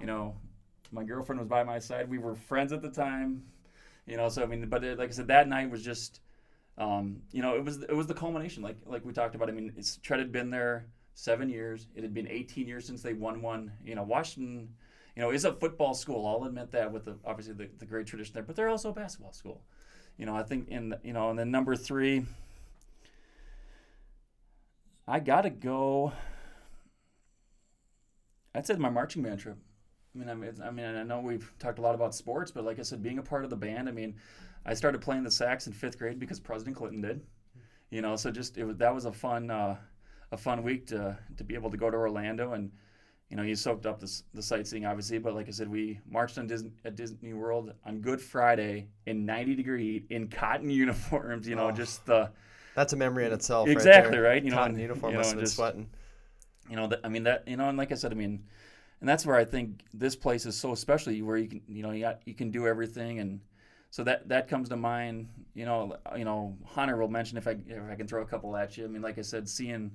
[0.00, 0.36] You know,
[0.90, 2.08] my girlfriend was by my side.
[2.08, 3.42] We were friends at the time.
[4.06, 6.20] You know, so I mean, but it, like I said, that night was just.
[6.78, 9.48] Um, you know, it was it was the culmination, like like we talked about.
[9.50, 11.86] I mean, it's Trett had been there seven years.
[11.94, 13.72] It had been 18 years since they won one.
[13.84, 14.70] You know, Washington,
[15.14, 16.26] you know, is a football school.
[16.26, 18.94] I'll admit that with the obviously the, the great tradition there, but they're also a
[18.94, 19.62] basketball school.
[20.16, 22.24] You know, I think in you know, and then number three,
[25.06, 26.12] I gotta go.
[28.54, 29.58] I'd say my marching band trip.
[30.14, 32.64] I mean, I mean, I mean, I know we've talked a lot about sports, but
[32.64, 33.88] like I said, being a part of the band.
[33.88, 34.14] I mean,
[34.66, 37.20] I started playing the sax in fifth grade because President Clinton did.
[37.90, 39.76] You know, so just it was that was a fun uh,
[40.30, 42.70] a fun week to to be able to go to Orlando and
[43.30, 46.36] you know you soaked up the, the sightseeing obviously, but like I said, we marched
[46.38, 51.48] on Disney at Disney World on Good Friday in 90 degree heat in cotton uniforms.
[51.48, 51.72] You know, Oh.
[51.72, 52.30] just the
[52.74, 53.68] That's a memory in itself.
[53.68, 54.44] Exactly, right, right?
[54.44, 55.88] You know, Cotton and- uniform you must know, have been just- sweating.
[56.70, 58.44] you know that i mean that you know and like i said i mean
[59.02, 61.90] and that's where i think this place is so special where you can you know
[61.90, 63.18] you, got, you can do everything.
[63.18, 63.40] And
[63.90, 67.56] so that that comes to mind you know you know hunter will mention if i
[67.66, 68.84] if i can throw a couple at you.
[68.84, 69.90] I mean like i said seeing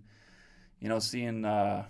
[0.82, 1.86] you know seeing uh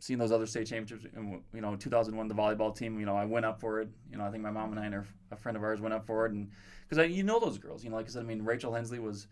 [0.00, 3.26] seeing those other state championships and you know 2001 the volleyball team you know i
[3.26, 3.88] went up for it.
[4.10, 6.06] You know i think my mom and i and a friend of ours went up
[6.06, 6.32] for it.
[6.32, 6.50] And
[6.88, 9.26] because you know those girls you know like i said i mean rachel hensley was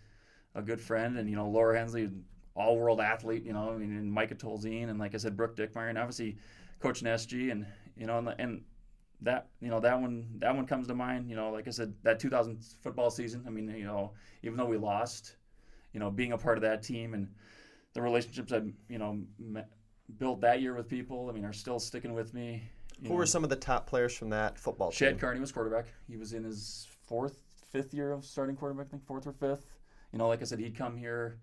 [0.54, 1.16] a good friend.
[1.16, 2.10] And you know laura hensley
[2.54, 5.56] all world athlete, you know, I mean, and Micah Tolzien, and like I said, Brooke
[5.56, 6.36] Dickmeyer, and obviously
[6.82, 7.66] coaching SG, and
[7.96, 8.62] you know, and, and
[9.22, 11.30] that you know that one that one comes to mind.
[11.30, 13.44] You know, like I said, that 2000 football season.
[13.46, 15.36] I mean, you know, even though we lost,
[15.92, 17.28] you know, being a part of that team and
[17.94, 19.68] the relationships I you know met,
[20.18, 22.64] built that year with people, I mean, are still sticking with me.
[23.02, 25.18] Who know, were some of the top players from that football Shad team?
[25.18, 25.86] Carney was quarterback.
[26.08, 27.38] He was in his fourth,
[27.70, 28.86] fifth year of starting quarterback.
[28.86, 29.66] I think fourth or fifth.
[30.12, 31.38] You know, like I said, he'd come here.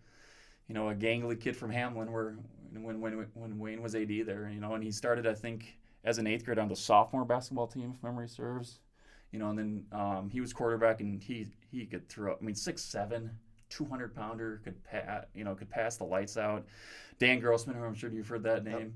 [0.69, 2.37] You know, a gangly kid from Hamlin, where
[2.71, 4.49] when when when Wayne was AD there.
[4.53, 7.67] You know, and he started, I think, as an eighth grade on the sophomore basketball
[7.67, 8.79] team, if memory serves.
[9.31, 12.37] You know, and then um, he was quarterback, and he he could throw.
[12.39, 13.31] I mean, six seven.
[13.69, 16.65] 200 pounder could pa- you know could pass the lights out.
[17.19, 18.95] Dan Grossman, who I'm sure you've heard that name,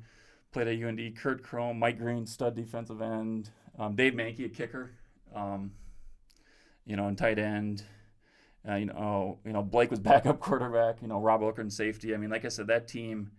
[0.51, 1.15] played at UND.
[1.15, 3.51] Kurt Chrome, Mike Green, stud defensive end.
[3.77, 4.91] Um, Dave Mankey, a kicker.
[5.35, 5.71] Um,
[6.85, 7.83] you know, and tight end.
[8.67, 11.01] Uh, you know, you know Blake was backup quarterback.
[11.01, 12.13] You know, Rob Okren safety.
[12.13, 13.31] I mean, like I said, that team.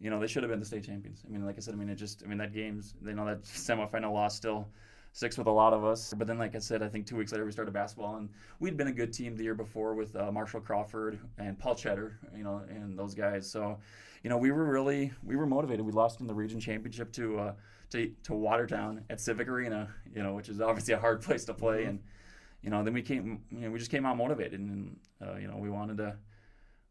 [0.00, 1.22] You know, they should have been the state champions.
[1.26, 3.24] I mean, like I said, I mean, it just, I mean, that game's, you know,
[3.24, 4.68] that semifinal loss still
[5.12, 6.12] sticks with a lot of us.
[6.14, 8.28] But then, like I said, I think two weeks later we started basketball, and
[8.58, 12.18] we'd been a good team the year before with uh, Marshall Crawford and Paul Cheddar,
[12.36, 13.48] you know, and those guys.
[13.50, 13.78] So,
[14.24, 15.86] you know, we were really we were motivated.
[15.86, 17.52] We lost in the region championship to uh,
[17.90, 21.54] to to Watertown at Civic Arena, you know, which is obviously a hard place to
[21.54, 21.88] play, Mhm.
[21.88, 22.00] and
[22.64, 25.46] you know, then we came, you know, we just came out motivated, and uh, you
[25.46, 26.16] know, we wanted to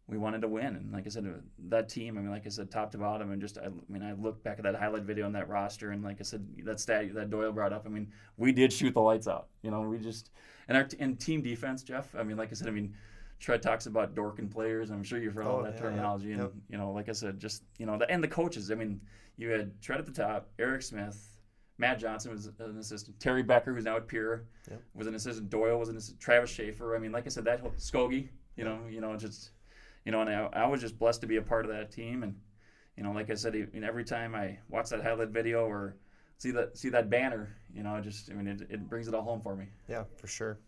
[0.08, 0.76] we wanted to win.
[0.76, 3.32] And like I said, uh, that team, I mean, like I said, top to bottom,
[3.32, 5.92] and just, I, I mean, I look back at that highlight video on that roster,
[5.92, 8.94] and like I said, that stat that Doyle brought up, I mean, we did shoot
[8.94, 9.48] the lights out.
[9.62, 10.30] You know, we just,
[10.68, 12.94] and our and team defense, Jeff, I mean, like I said, I mean,
[13.42, 14.90] Trett talks about dorking players.
[14.90, 16.28] I'm sure you've heard all Oh, that yeah, terminology.
[16.28, 16.34] yeah.
[16.34, 16.52] And, Yep.
[16.70, 19.00] you know, like I said, just, you know, the, and the coaches, I mean,
[19.38, 21.33] you had Trett at the top, Eric Smith,
[21.78, 24.82] Matt Johnson was an assistant, Terry Becker, who's now at Pierre, Yep.
[24.94, 26.96] was an assistant, Doyle was an assistant, Travis Schaefer.
[26.96, 29.52] I mean, like I said, that whole Skogie, you know, you know, just,
[30.06, 32.22] you know, and I, I was just blessed to be a part of that team.
[32.24, 32.36] And,
[32.96, 35.96] you know, like I said, every time I watch that highlight video or
[36.38, 39.24] see that see that banner, you know, just, I mean, it, it brings it all
[39.24, 39.66] home for me.
[39.90, 40.60] Yeah, for sure.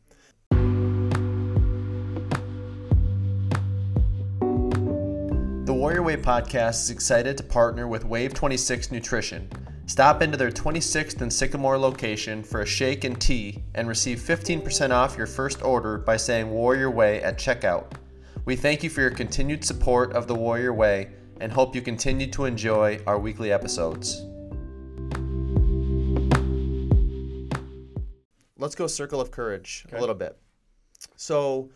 [5.66, 9.50] The Warrior Way podcast is excited to partner with Wave 26 Nutrition.
[9.88, 14.90] Stop into their 26th and Sycamore location for a shake and tea and receive 15%
[14.92, 17.92] off your first order by saying Warrior Way at checkout.
[18.46, 22.28] We thank you for your continued support of the Warrior Way and hope you continue
[22.32, 24.22] to enjoy our weekly episodes.
[28.58, 29.98] Let's go circle of courage Okay.
[29.98, 30.38] a little bit.
[31.16, 31.70] So,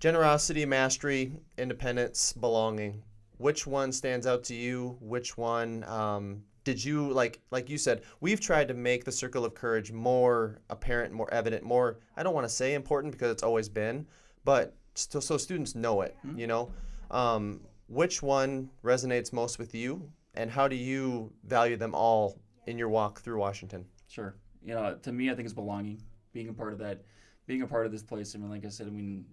[0.00, 3.02] generosity, mastery, independence, belonging.
[3.36, 4.96] Which one stands out to you?
[5.00, 7.40] Which one um, did you like?
[7.50, 11.62] Like you said, we've tried to make the circle of courage more apparent, more evident,
[11.62, 11.98] more.
[12.16, 14.06] I don't want to say important because it's always been,
[14.44, 16.16] but so, so students know it.
[16.36, 16.72] You know,
[17.10, 22.78] um, which one resonates most with you, and how do you value them all in
[22.78, 23.84] your walk through Washington?
[24.08, 24.34] Sure.
[24.64, 26.00] You know, to me, I think it's belonging,
[26.32, 27.02] being a part of that,
[27.46, 28.34] being a part of this place.
[28.34, 29.26] I mean, like I said, I mean,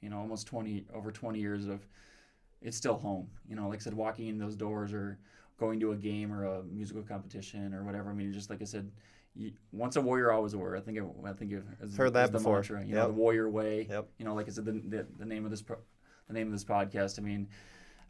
[0.00, 1.86] you know, almost 20, over 20 years of,
[2.62, 3.28] it's still home.
[3.48, 5.18] You know, like I said, walking in those doors or
[5.58, 8.10] going to a game or a musical competition or whatever.
[8.10, 8.90] I mean, just like I said,
[9.34, 10.76] you, once a warrior, always a warrior.
[10.76, 12.56] I think, it, I think it, is, Heard that the before.
[12.56, 12.96] mantra, you Yep.
[12.96, 13.86] know, the warrior way.
[13.88, 14.08] Yep.
[14.18, 15.76] You know, like I said, the, the, the name of this, pro,
[16.28, 17.18] the name of this podcast.
[17.18, 17.48] I mean,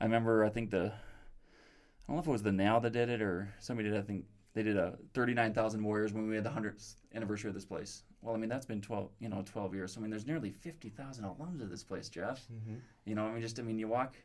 [0.01, 3.09] I remember, I think the, I don't know if it was the Now that did
[3.09, 3.99] it or somebody did.
[3.99, 7.65] I think they did a 39,000 Warriors when we had the 100th anniversary of this
[7.65, 8.05] place.
[8.23, 9.93] Well, I mean that's been 12, you know, 12 years.
[9.93, 12.41] So I mean, there's nearly 50,000 alums of this place, Jeff.
[12.53, 12.77] Mm-hmm.
[13.05, 14.17] You know, I mean, just I mean, you walk,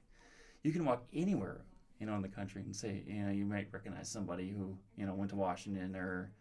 [0.63, 1.61] you can walk anywhere,
[2.01, 5.05] you know, in the country and say, you know, you might recognize somebody who, you
[5.05, 6.31] know, went to Washington or,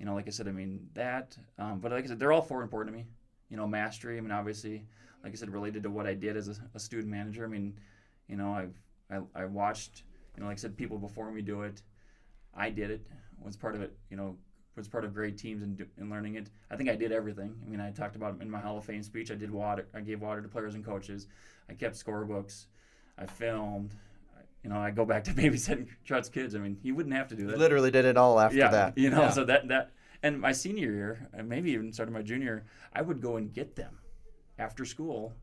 [0.00, 1.38] you know, like I said, I mean that.
[1.60, 3.06] Um, but like I said, they're all four important to me.
[3.48, 4.18] You know, mastery.
[4.18, 4.84] I mean, obviously,
[5.22, 7.44] like I said, related to what I did as a, a student manager.
[7.44, 7.78] I mean,
[8.28, 8.74] you know, I've
[9.08, 10.02] I, I watched,
[10.34, 11.82] you know, like I said, people before me do it.
[12.52, 13.06] I did it.
[13.44, 13.96] Was part of it.
[14.10, 14.36] You know,
[14.74, 16.50] was part of great teams and, and learning it.
[16.68, 17.54] I think I did everything.
[17.64, 19.30] I mean, I talked about in my Hall of Fame speech.
[19.30, 19.86] I did water.
[19.94, 21.28] I gave water to players and coaches.
[21.70, 22.66] I kept scorebooks.
[23.16, 23.94] I filmed.
[24.66, 26.54] I, you know, I go back to babysitting Trett's kids.
[26.54, 27.58] I mean, he wouldn't have to do that.
[27.58, 28.98] Literally did it all after yeah, that.
[28.98, 29.30] you know, Yeah.
[29.30, 33.20] so that that and my senior year, and maybe even started my junior, I would
[33.20, 33.98] go and get them
[34.58, 35.34] after school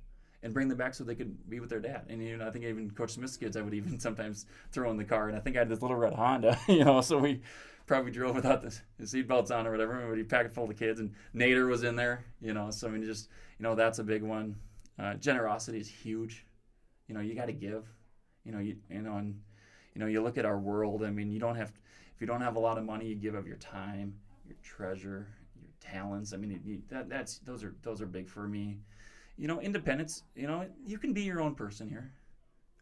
[0.41, 2.05] and bring them back so they could be with their dad.
[2.09, 4.97] And you know, I think even Coach Smith's kids, I would even sometimes throw in
[4.97, 5.29] the car.
[5.29, 7.41] And I think I had this little red Honda, you know, so we
[7.86, 10.05] probably drove without the, the seat belts on or whatever.
[10.09, 12.71] But he packed it full of kids, and Nader was in there, you know.
[12.71, 14.55] So I mean, just you know, that's a big one.
[14.99, 16.45] Uh, generosity is huge.
[17.07, 17.86] You know, you got to give.
[18.45, 19.39] You know, you you know, and
[19.93, 21.03] you know, you look at our world.
[21.03, 21.71] I mean, you don't have
[22.15, 24.15] if you don't have a lot of money, you give of your time,
[24.47, 25.27] your treasure,
[25.62, 26.34] your talents.
[26.34, 28.79] I mean, you, that that's those are those are big for me.
[29.38, 30.23] You know, independence.
[30.36, 32.12] You know, you can be your own person here.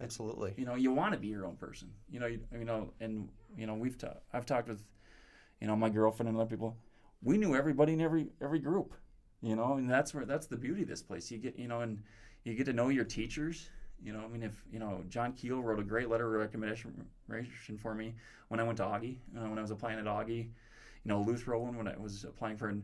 [0.02, 0.54] Absolutely.
[0.58, 1.89] You know, you want to be your own person.
[2.10, 4.84] You know, you, you know, and you know, we've ta- I've talked with,
[5.60, 6.76] you know, my girlfriend and other people.
[7.24, 8.93] We knew everybody in every every group.
[9.41, 11.32] You know, and that's where that's the beauty of this place.
[11.32, 12.02] You get, you know, and
[12.43, 13.69] you get to know your teachers.
[14.04, 17.06] You know, I mean, if you know, John Keel wrote a great letter of recommendation
[17.78, 18.16] for me
[18.48, 19.18] when I went to Augie.
[19.38, 20.50] Uh, when I was applying at Augie, you
[21.06, 22.78] know, Luth wrote one when I was applying for a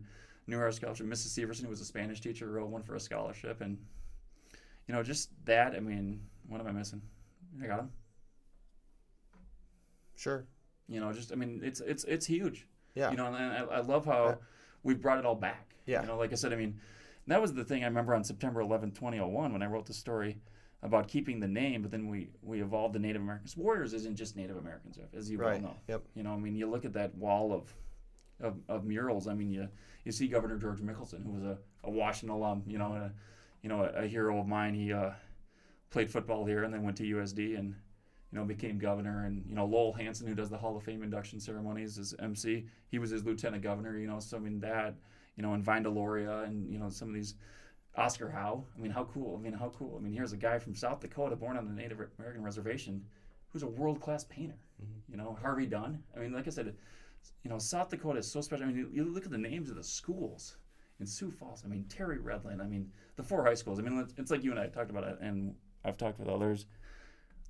[0.47, 1.07] New Era scholarship.
[1.07, 1.37] Mrs.
[1.37, 3.77] Severson, who was a Spanish teacher, wrote one for a scholarship, and
[4.87, 5.75] you know, just that.
[5.75, 7.01] I mean, what am I missing?
[7.61, 7.91] I got him.
[10.15, 10.45] Sure.
[10.87, 12.67] You know, just I mean, it's it's it's huge.
[12.95, 13.11] Yeah.
[13.11, 14.37] You know, and I, I love how
[14.83, 15.75] we've brought it all back.
[15.85, 16.01] Yeah.
[16.01, 16.79] You know, like I said, I mean,
[17.27, 20.37] that was the thing I remember on September 11, 2001, when I wrote the story
[20.83, 23.57] about keeping the name, but then we we evolved the Native Americans.
[23.57, 25.61] Warriors isn't just Native Americans, as you Right.
[25.61, 25.77] well know.
[25.87, 26.03] Yep.
[26.15, 27.73] You know, I mean, you look at that wall of
[28.39, 29.27] of, of murals.
[29.27, 29.67] I mean, you
[30.05, 32.63] you see Governor George Mickelson, who was a, a Washington alum.
[32.67, 33.11] You know, a,
[33.63, 34.75] you know, a, a hero of mine.
[34.75, 35.11] He uh,
[35.89, 37.69] played football here and then went to USD and
[38.31, 39.25] you know became governor.
[39.25, 42.65] And you know, Lowell Hansen, who does the Hall of Fame induction ceremonies, is MC.
[42.89, 43.97] He was his lieutenant governor.
[43.97, 44.95] You know, so I mean that.
[45.35, 47.35] You know, and Vine Deloria and you know some of these.
[47.97, 48.63] Oscar Howe.
[48.77, 49.35] I mean, how cool.
[49.37, 49.97] I mean, how cool.
[49.97, 53.03] I mean, here's a guy from South Dakota, born on the Native American reservation,
[53.51, 54.57] who's a world class painter.
[54.81, 55.11] Mm-hmm.
[55.11, 56.03] You know, Harvey Dunn.
[56.15, 56.75] I mean, like I said,
[57.43, 58.65] you know, South Dakota is so special.
[58.65, 60.57] I mean, you, you look at the names of the schools
[60.99, 61.63] in Sioux Falls.
[61.65, 62.61] I mean, Terry Redlin.
[62.61, 63.79] I mean, the four high schools.
[63.79, 66.27] I mean, it's, it's like you and I talked about it, and I've talked with
[66.27, 66.65] others.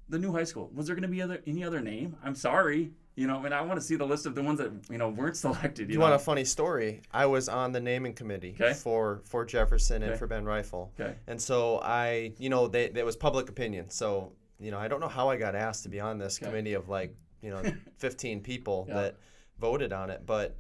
[0.10, 0.69] the new high school.
[0.73, 2.15] Was there going to be other any other name?
[2.23, 2.91] I'm sorry.
[3.17, 4.99] You know, I mean, I want to see the list of the ones that you
[4.99, 5.89] know weren't selected.
[5.89, 6.03] You, You know?
[6.03, 7.01] want a funny story?
[7.12, 8.73] I was on the naming committee Okay.
[8.73, 10.19] for for Jefferson and Okay.
[10.19, 11.15] for Ben Reifel, Okay.
[11.25, 13.89] and so I, you know, they there was public opinion.
[13.89, 16.45] So you know, I don't know how I got asked to be on this Okay.
[16.45, 17.63] committee of like you know
[17.97, 18.93] 15 people Yeah.
[19.01, 19.15] that
[19.60, 20.56] voted on it, but.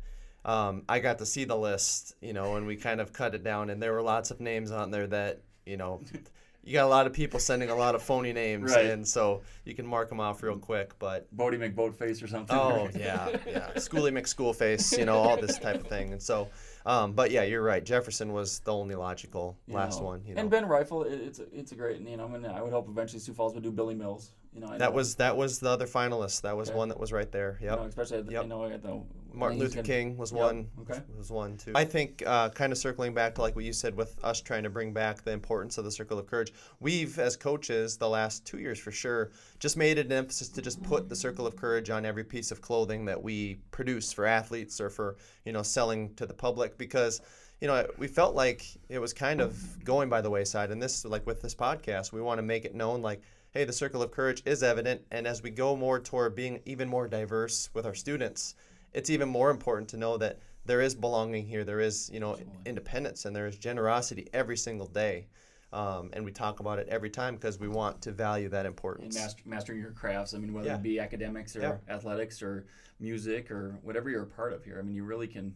[0.45, 3.43] Um, I got to see the list, you know, and we kind of cut it
[3.43, 5.99] down, and there were lots of names on there that, you know,
[6.67, 8.87] you got a lot of people sending a lot of phony names, Right.
[8.87, 10.91] and so you can mark them off real quick.
[10.99, 12.55] But Bodie McBoatface or something.
[12.57, 13.69] Oh yeah, yeah.
[13.75, 16.11] Schooly McSchoolface, you know, all this type of thing.
[16.11, 16.49] And so,
[16.85, 17.83] um, but yeah, you're right.
[17.83, 20.07] Jefferson was the only logical You last know.
[20.07, 20.23] one.
[20.25, 22.61] You know, And Ben Reifel, it, it's a, it's a great, you know, and I
[22.61, 24.31] would hope eventually Sioux Falls would do Billy Mills.
[24.53, 26.41] You know, I that know, was that was the other finalist.
[26.41, 26.77] That was Okay.
[26.77, 27.57] one that was right there.
[27.61, 28.43] you know, especially at the, Yep.
[28.43, 29.01] you know at the
[29.37, 30.41] Martin Luther gonna- King was Yep.
[30.41, 30.69] one.
[30.81, 31.01] Okay.
[31.17, 31.71] Was one too.
[31.75, 34.63] I think uh, kind of circling back to like what you said with us trying
[34.63, 36.53] to bring back the importance of the circle of courage.
[36.79, 40.61] We've as coaches the last two years for sure just made it an emphasis to
[40.61, 44.25] just put the circle of courage on every piece of clothing that we produce for
[44.25, 47.21] athletes or for you know selling to the public because
[47.61, 51.05] you know we felt like it was kind of going by the wayside and this
[51.05, 53.21] like with this podcast we want to make it known like
[53.51, 56.87] hey the circle of courage is evident and as we go more toward being even
[56.87, 58.53] more diverse with our students
[58.93, 62.31] it's even more important to know that there is belonging here there is you know
[62.31, 62.59] Absolutely.
[62.65, 65.27] independence and there is generosity every single day
[65.73, 68.67] um, and we talk about it every time because we want to value that and
[68.67, 70.33] importance master, mastering your crafts.
[70.33, 70.75] I mean, whether Yeah.
[70.75, 71.77] it be academics or Yeah.
[71.93, 72.67] athletics or
[72.99, 74.79] music or whatever you're a part of here.
[74.79, 75.53] I mean, you really can.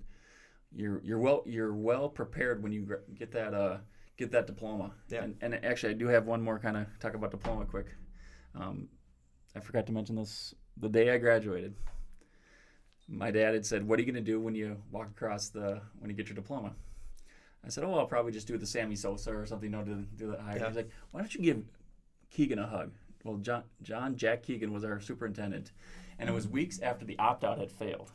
[0.73, 3.77] You're you're well you're well prepared when you get that uh
[4.17, 4.93] get that diploma.
[5.07, 5.23] Yeah.
[5.23, 7.87] And, and actually, I do have one more kind of talk about diploma quick.
[8.53, 8.89] Um,
[9.55, 11.73] I forgot to mention this the day I graduated.
[13.11, 15.81] My dad had said, "What are you going to do when you walk across the
[15.99, 16.73] when you get your diploma?"
[17.65, 19.95] I said, "Oh, I'll probably just do the Sammy Sosa or something, you know, to
[20.15, 20.67] do that higher." Yeah.
[20.67, 21.63] He's like, "Why don't you give
[22.31, 22.91] Keegan a hug?"
[23.23, 25.71] Well, John John Jack Keegan was our superintendent,
[26.17, 26.51] and it was mm.
[26.51, 28.11] weeks after the opt out had failed.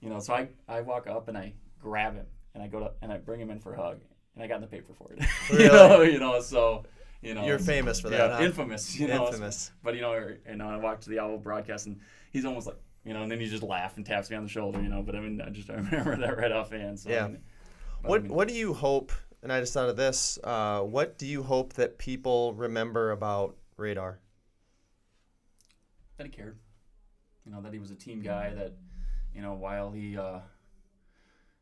[0.00, 2.92] You know, so I I walk up and I grab him and I go to
[3.02, 4.00] and I bring him in for a hug,
[4.34, 5.24] and I got in the paper for it.
[5.58, 6.84] you know, you know, so
[7.22, 8.44] you know, you're famous for yeah, that huh?
[8.44, 8.98] infamous.
[8.98, 11.98] You know, infamous but you know, and you know, I watched the Owl broadcast, and
[12.30, 14.48] he's almost like, you know, and then he just laughs and taps me on the
[14.48, 15.02] shoulder, you know.
[15.02, 16.98] But I mean, I just I remember that right offhand.
[17.00, 17.24] So, I Yeah.
[17.24, 17.38] mean,
[18.02, 19.12] but I What mean, What do you hope?
[19.42, 20.38] And I just thought of this.
[20.42, 24.20] Uh, what do you hope that people remember about Radar?
[26.16, 26.58] that he cared.
[27.44, 28.52] You know, that he was a team guy.
[28.54, 28.74] That,
[29.34, 30.40] you know, while he, uh,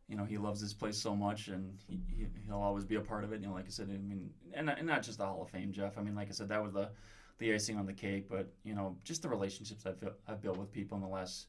[0.09, 3.01] you know, he loves this place so much, and he, he he'll always be a
[3.01, 3.41] part of it.
[3.41, 5.73] You know, like I said, I mean, and, and not just the Hall of Fame,
[5.73, 5.99] Jeff.
[5.99, 6.91] I mean, like I said, that was the
[7.39, 8.29] the icing on the cake.
[8.29, 11.49] But you know, just the relationships I've built, I've built with people in the last.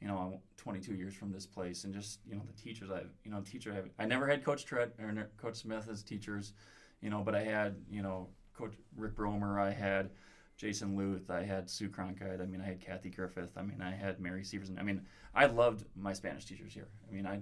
[0.00, 3.30] You know, 22 years from this place, and just you know the teachers I've, you
[3.30, 6.52] know, teacher I've, I never had Coach Trett or Coach Smith as teachers,
[7.00, 10.10] you know, but I had, you know, Coach Rick Bromer, I had
[10.56, 13.92] Jason Luth, I had Sue Cronkite, I mean, I had Kathy Griffith, I mean, I
[13.92, 14.78] had Mary Severson.
[14.78, 15.02] I mean,
[15.34, 16.88] I loved my Spanish teachers here.
[17.08, 17.40] I mean, I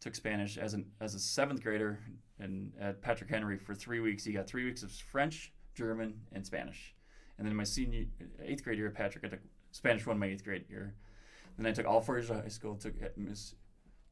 [0.00, 1.98] took Spanish as an as a seventh grader
[2.38, 4.24] and at Patrick Henry for three weeks.
[4.24, 6.94] He got three weeks of French, German, and Spanish.
[7.38, 8.06] And then my senior
[8.42, 10.94] eighth grade year at Patrick, I took Spanish one my eighth grade year.
[11.56, 12.76] Then I took all four years of high school.
[12.76, 13.54] Took Miss,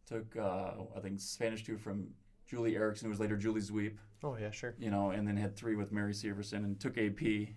[0.06, 2.08] took uh, I think Spanish two from
[2.46, 4.74] Julie Erickson, who was later Julie Zweep Oh yeah, sure.
[4.78, 7.54] you know, and then had three with Mary Severson and took AP, you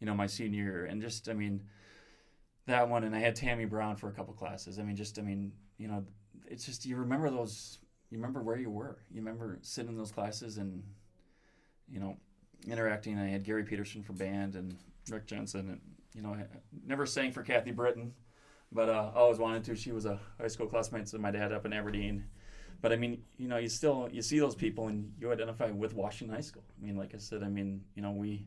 [0.00, 0.84] know, my senior year.
[0.86, 1.62] And just, I mean,
[2.66, 4.78] that one, and I had Tammy Brown for a couple classes.
[4.78, 6.04] I mean, just, I mean, you know,
[6.46, 7.78] it's just, you remember those,
[8.10, 8.98] you remember where you were.
[9.10, 10.82] You remember sitting in those classes and,
[11.88, 12.16] you know,
[12.66, 13.18] interacting.
[13.18, 14.76] I had Gary Peterson for band and
[15.10, 15.68] Rick Jensen.
[15.68, 15.80] And,
[16.14, 16.44] you know, I
[16.86, 18.12] never sang for Kathy Britton,
[18.72, 19.76] but uh, I always wanted to.
[19.76, 22.24] She was a high school classmate of my dad up in Aberdeen.
[22.80, 25.94] But I mean, you know, you still you see those people and you identify with
[25.94, 26.62] Washington High School.
[26.80, 28.46] I mean, like I said, I mean, you know, we.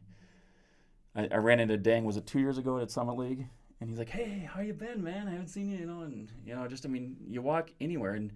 [1.14, 3.46] I, I ran into Dang was it two years ago at Summit League,
[3.82, 5.28] and he's like, "Hey, how you been, man?
[5.28, 8.14] I haven't seen you, you know." And you know, just I mean, you walk anywhere,
[8.14, 8.32] and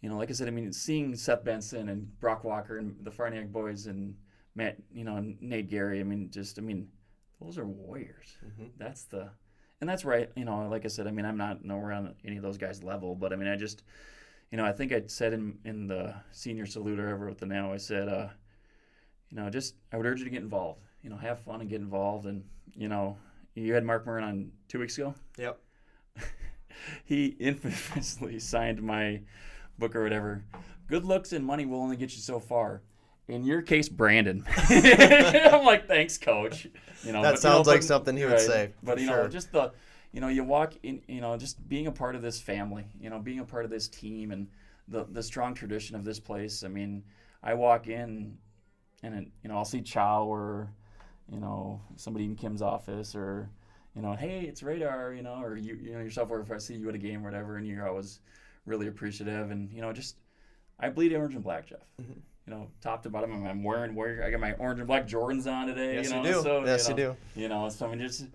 [0.00, 3.10] you know, like I said, I mean, seeing Seth Benson and Brock Walker and the
[3.10, 4.14] Farniak boys and
[4.56, 6.00] Matt, you know, Nate Gary.
[6.00, 6.88] I mean, just I mean,
[7.40, 8.36] those are warriors.
[8.44, 8.70] Mhm.
[8.78, 9.30] That's the,
[9.80, 10.30] and that's right.
[10.34, 12.82] You know, like I said, I mean, I'm not nowhere on any of those guys'
[12.82, 13.84] level, but I mean, I just
[14.50, 17.46] you know, I think I said in in the senior salute or ever with the
[17.46, 18.28] now, I said, uh,
[19.30, 20.80] you know, just I would urge you to get involved.
[21.02, 22.26] You know, have fun and get involved.
[22.26, 22.44] And
[22.74, 23.18] you know,
[23.54, 25.14] you had Mark Murren on two weeks ago.
[25.36, 25.58] Yep.
[27.04, 29.20] he infamously signed my
[29.78, 30.44] book or whatever.
[30.88, 32.82] Good looks and money will only get you so far.
[33.28, 34.44] In your case, Brandon.
[34.68, 36.66] I'm like, thanks, coach.
[37.02, 38.40] You know, That but, you know, sounds like but- something he would right.
[38.40, 39.72] say, But you know, just the,
[40.12, 43.10] you know, you walk in, you know, just being a part of this family, you
[43.10, 44.46] know, being a part of this team and
[44.88, 46.62] the the strong tradition of this place.
[46.62, 47.02] I mean,
[47.42, 48.38] I walk in,
[49.02, 50.70] and it, you know, I'll see Chow or,
[51.28, 53.50] you know, somebody in Kim's office or,
[53.96, 56.58] you know, hey, it's Radar, you know, or you, you know yourself, or if I
[56.58, 58.20] see you at a game or whatever, and you're always
[58.66, 60.16] really appreciative, and you know, just
[60.78, 61.86] I bleed orange and black, Jeff.
[62.00, 62.20] Mhm.
[62.46, 65.50] You know, top to bottom, I'm, I'm wearing, I got my orange and black Jordans
[65.50, 65.94] on today.
[65.94, 66.42] Yes, you, you, know, do.
[66.42, 67.40] So, yes, you, you, know, do.
[67.40, 68.26] You know, so I mean, just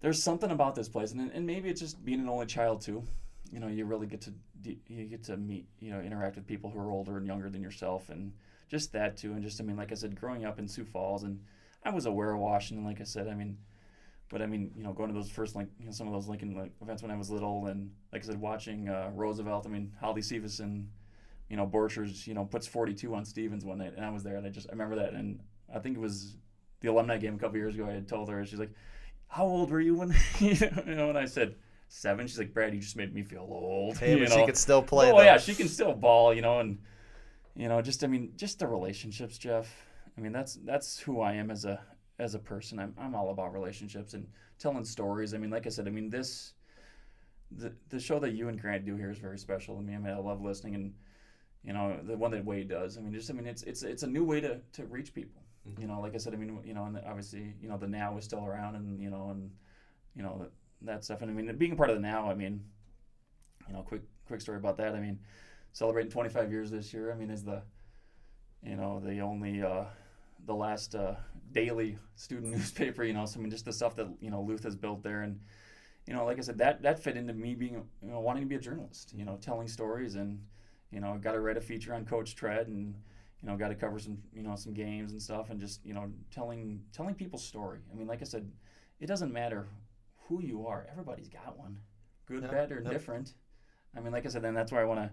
[0.00, 3.02] there's something about this place, and and maybe it's just being an only child too.
[3.50, 4.32] You know, you really get to
[4.64, 7.62] you get to meet, you know, interact with people who are older and younger than
[7.62, 8.32] yourself, and
[8.68, 9.32] just that too.
[9.32, 11.40] And just I mean, like I said, growing up in Sioux Falls, and
[11.84, 13.28] I was aware of Washington, like I said.
[13.28, 13.58] I mean,
[14.30, 16.28] but I mean, you know, going to those first like you know, some of those
[16.28, 19.66] Lincoln like, events when I was little, and like I said, watching uh, Roosevelt.
[19.66, 20.88] I mean, Holly Cephas and
[21.52, 24.36] you know Borchers, you know, puts 42 on Stevens one night, and I was there,
[24.36, 25.38] and I just I remember that, and
[25.72, 26.38] I think it was
[26.80, 27.86] the alumni game a couple years ago.
[27.86, 28.72] I had told her, and she's like,
[29.28, 31.56] "How old were you when?" you know, and I said
[31.88, 32.26] seven.
[32.26, 34.36] She's like, "Brad, you just made me feel old." Hey, you but know?
[34.36, 35.12] she could still play.
[35.12, 35.22] Oh though.
[35.22, 36.78] yeah, she can still ball, you know, and
[37.54, 39.70] you know, just I mean, just the relationships, Jeff.
[40.16, 41.78] I mean, that's that's who I am as a
[42.18, 42.78] as a person.
[42.78, 44.26] I'm I'm all about relationships and
[44.58, 45.34] telling stories.
[45.34, 46.54] I mean, like I said, I mean this
[47.50, 49.94] the the show that you and Grant do here is very special to me.
[49.94, 50.94] I mean, I love listening and
[51.64, 52.98] you know the one that Wade does.
[52.98, 55.42] I mean, just I mean, it's it's it's a new way to to reach people.
[55.78, 58.16] You know, like I said, I mean, you know, and obviously, you know, the now
[58.16, 59.50] is still around, and you know, and
[60.16, 60.50] you know that,
[60.82, 61.22] that stuff.
[61.22, 62.64] And I mean, being a part of the now, I mean,
[63.68, 64.94] you know, quick quick story about that.
[64.94, 65.20] I mean,
[65.72, 67.12] celebrating 25 years this year.
[67.12, 67.62] I mean, is the
[68.62, 69.84] you know the only uh,
[70.46, 71.14] the last uh,
[71.52, 73.04] daily student newspaper.
[73.04, 75.22] You know, so I mean, just the stuff that you know Luth has built there,
[75.22, 75.38] and
[76.06, 78.48] you know, like I said, that that fit into me being you know wanting to
[78.48, 79.12] be a journalist.
[79.16, 80.40] You know, telling stories, and
[80.92, 82.94] you know, got to write a feature on Coach Trett, and
[83.42, 85.94] you know, got to cover some you know some games and stuff, and just you
[85.94, 87.80] know telling telling people's story.
[87.90, 88.50] I mean, like I said,
[89.00, 89.66] it doesn't matter
[90.28, 90.86] who you are.
[90.90, 91.78] Everybody's got one,
[92.26, 92.92] good, Yeah, bad, or yep.
[92.92, 93.34] different.
[93.96, 95.10] I mean, like I said, then that's why I want to,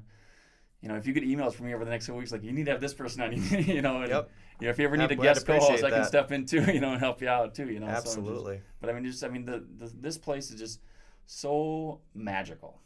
[0.82, 2.52] you know, if you get emails from me over the next couple weeks, like you
[2.54, 4.30] need to have this person on, you you know, and, Yep.
[4.62, 6.62] you know, if you ever need I'd- a guest co-host, I can step in too,
[6.74, 7.88] you know, and help you out too, you know.
[7.88, 8.62] so just- Absolutely.
[8.80, 10.80] but I mean, just I mean, the, the this place is just
[11.26, 12.80] so magical.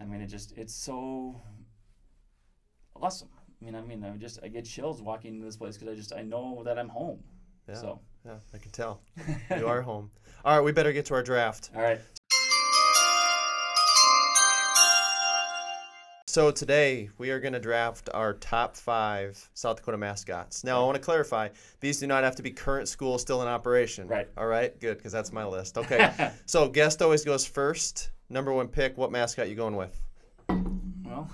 [0.00, 1.40] I mean, it just it's so
[2.96, 3.28] awesome.
[3.60, 5.96] I mean, I mean, I just I get chills walking into this place because I
[5.96, 7.20] just I know that I'm home.
[7.68, 7.74] Yeah.
[7.74, 9.00] So, Yeah, I can tell.
[9.56, 10.10] You are home.
[10.44, 11.70] All right, we better get to our draft.
[11.74, 12.00] all right.
[16.26, 20.64] So today we are going to draft our top five South Dakota mascots.
[20.64, 23.46] Now I want to clarify: these do not have to be current schools still in
[23.46, 24.08] operation.
[24.08, 24.28] Right.
[24.36, 24.78] All right.
[24.80, 25.78] Good, because that's my list.
[25.84, 26.32] Okay.
[26.46, 28.10] so guest always goes first.
[28.30, 28.96] Number one pick.
[28.96, 30.00] What mascot you going with?
[30.48, 31.30] Well,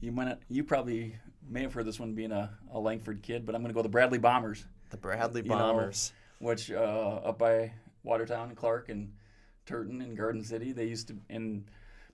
[0.00, 1.16] you might not, you probably
[1.48, 3.82] may have heard this one being a, a Langford kid, but I'm going to go
[3.82, 4.64] the Bradley Bombers.
[4.90, 6.12] The Bradley You know, Bombers.
[6.38, 6.74] which uh,
[7.24, 7.72] up by
[8.04, 9.12] Watertown and Clark and
[9.66, 10.72] Turton and Garden City.
[10.72, 11.64] They used to, and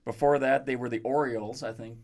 [0.05, 1.97] before that, they were the Orioles, I think.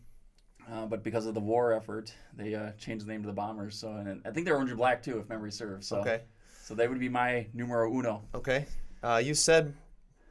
[0.70, 3.76] Uh, but because of the war effort, they uh, changed the name to the Bombers.
[3.76, 5.88] So, and I think they're orange and black too, if memory serves.
[5.88, 6.20] So, Okay.
[6.62, 8.22] so they would be my numero uno.
[8.34, 8.66] Okay.
[9.02, 9.74] Uh, you said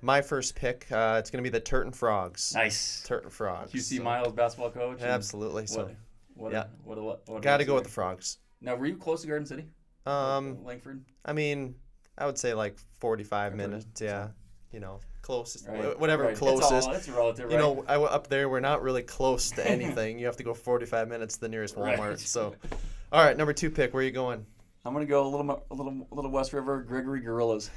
[0.02, 0.88] my first pick.
[0.92, 2.54] Uh, it's going to be the Turton Frogs.
[2.56, 3.04] Nice.
[3.06, 3.72] Turton Frogs.
[3.72, 5.02] QC So- Miles, basketball coach.
[5.02, 5.68] Absolutely.
[5.68, 5.96] So What,
[6.36, 6.64] what, yeah.
[6.64, 8.38] a, what a, what a got to go with the Frogs.
[8.62, 9.66] Now, were you close to Garden City?
[10.06, 11.04] Um, Langford.
[11.26, 11.76] I mean,
[12.18, 13.86] I would say like 45 Or minutes.
[14.02, 14.30] Yeah.
[14.72, 15.68] You know, closest.
[15.68, 16.00] Right.
[16.00, 16.36] Whatever right.
[16.38, 16.72] closest.
[16.72, 17.62] It's, all, it's relative, You right?
[17.62, 20.18] know, I, up there, we're not really close to anything.
[20.18, 22.00] you have to go 45 minutes to the nearest Right.
[22.00, 22.20] Walmart.
[22.20, 22.56] So,
[23.12, 23.94] all right, number two pick.
[23.94, 24.46] Where are you going?
[24.84, 26.82] I'm gonna go a little, a little, a little West River.
[26.82, 27.70] Gregory Gorillas.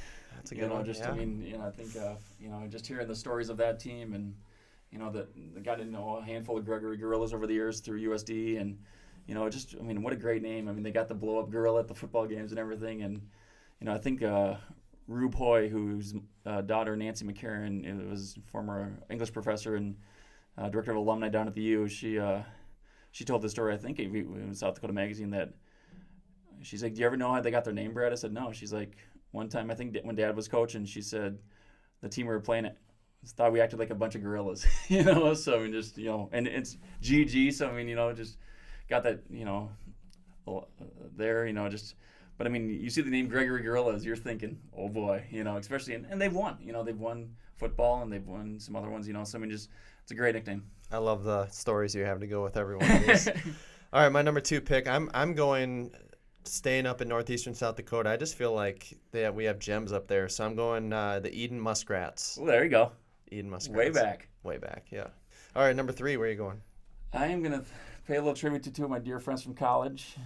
[0.45, 0.84] That's a you good know, one.
[0.84, 1.11] just yeah.
[1.11, 3.80] I mean, you know, I think uh, you know, just hearing the stories of that
[3.80, 4.34] team and
[4.92, 7.80] you know that I got to know a handful of Gregory Gorillas over the years
[7.80, 8.78] through USD and
[9.26, 10.68] you know, just I mean, what a great name.
[10.68, 13.22] I mean, they got the blow up gorilla at the football games and everything, and
[13.80, 14.57] you know, I think uh,
[15.09, 16.14] Rube Hoy, whose
[16.45, 19.97] uh, daughter Nancy McCarron, it was former English professor and
[20.59, 21.88] uh, director of alumni down at the U.
[21.88, 22.42] She uh,
[23.12, 23.72] she told the story.
[23.72, 25.55] I think it was South Dakota Magazine that
[26.61, 28.53] she's like, "Do you ever know how they got their name, Brad?" I said, "No."
[28.53, 28.99] She's like,
[29.35, 31.39] "One time, I think when Dad was coaching, she said
[32.01, 32.76] the team we were playing it
[33.32, 35.35] thought we acted like a bunch of gorillas, you know.
[35.35, 37.55] So I mean, just you know, and it's GG.
[37.55, 38.39] So I mean, you know, just
[38.89, 39.70] got that, you know,
[40.47, 40.61] uh,
[41.16, 41.95] there, you know, just.
[42.37, 45.57] But I mean, you see the name Gregory Gorillas, you're thinking, oh boy, you know,
[45.57, 48.91] especially, and, and they've won, you know, they've won football and they've won some other
[48.91, 49.22] ones, you know.
[49.22, 49.68] So I mean, just
[50.03, 50.64] it's a great nickname.
[50.91, 53.28] I love the stories you have to go with every one of these.
[53.28, 54.89] all right, my number two pick.
[54.89, 55.93] I'm I'm going
[56.45, 58.11] staying up in northeastern South Dakota.
[58.11, 61.32] I just feel like they we have gems up there, so I'm going uh, the
[61.34, 62.36] Eden Muskrats.
[62.36, 62.92] well, there you go,
[63.30, 63.76] Eden Muskrats.
[63.76, 64.28] way back.
[64.42, 64.86] Way back.
[64.90, 65.09] Yeah.
[65.57, 66.16] All right, number three.
[66.16, 66.61] Where are you going?
[67.12, 67.64] I am gonna
[68.07, 70.16] pay a little tribute to two of my dear friends from college,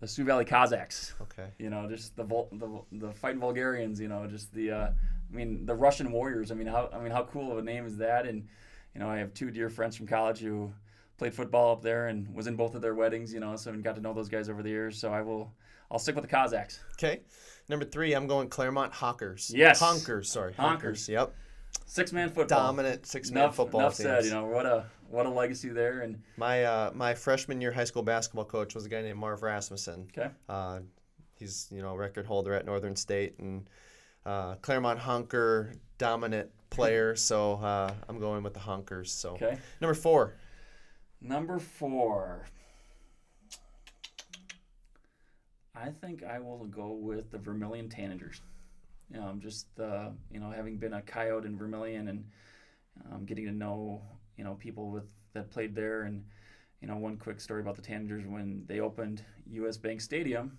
[0.00, 1.14] the Sioux Valley Cossacks.
[1.22, 1.48] Okay.
[1.58, 4.00] You know, just the Vul- the the fighting Bulgarians.
[4.00, 6.50] You know, just the uh, I mean the Russian warriors.
[6.50, 8.26] I mean how I mean how cool of a name is that?
[8.26, 8.46] And
[8.94, 10.72] you know, I have two dear friends from college who
[11.18, 13.32] played football up there and was in both of their weddings.
[13.32, 14.98] You know, so and got to know those guys over the years.
[14.98, 15.52] So I will.
[15.90, 16.80] I'll stick with the Cossacks.
[16.94, 17.20] Okay.
[17.68, 19.52] Number three, I'm going Claremont Hawkers.
[19.54, 19.80] Yes.
[19.80, 20.52] Honkers, sorry.
[20.54, 21.08] Honkers.
[21.08, 21.32] Yep.
[21.84, 22.58] Six man football.
[22.58, 24.08] Dominant six man football enough teams.
[24.08, 24.24] said.
[24.24, 26.00] You know what a what a legacy there.
[26.00, 29.42] And My uh, my freshman year high school basketball coach was a guy named Marv
[29.42, 30.08] Rasmussen.
[30.16, 30.80] okay, Uh,
[31.38, 33.68] he's you know a record holder at Northern State and
[34.24, 37.14] uh, Claremont Honker dominant player.
[37.16, 39.08] So uh, I'm going with the Honkers.
[39.08, 39.58] So okay.
[39.80, 40.34] number four,
[41.20, 42.46] Number four.
[45.74, 48.40] I think I will go with the Vermillion Tanagers.
[49.10, 52.24] Know, just uh, you know having been a coyote in Vermillion and
[53.12, 54.02] um, getting to know
[54.36, 56.24] you know people with that played there and
[56.80, 59.76] you know one quick story about the Tanagers when they opened U.S.
[59.76, 60.58] Bank Stadium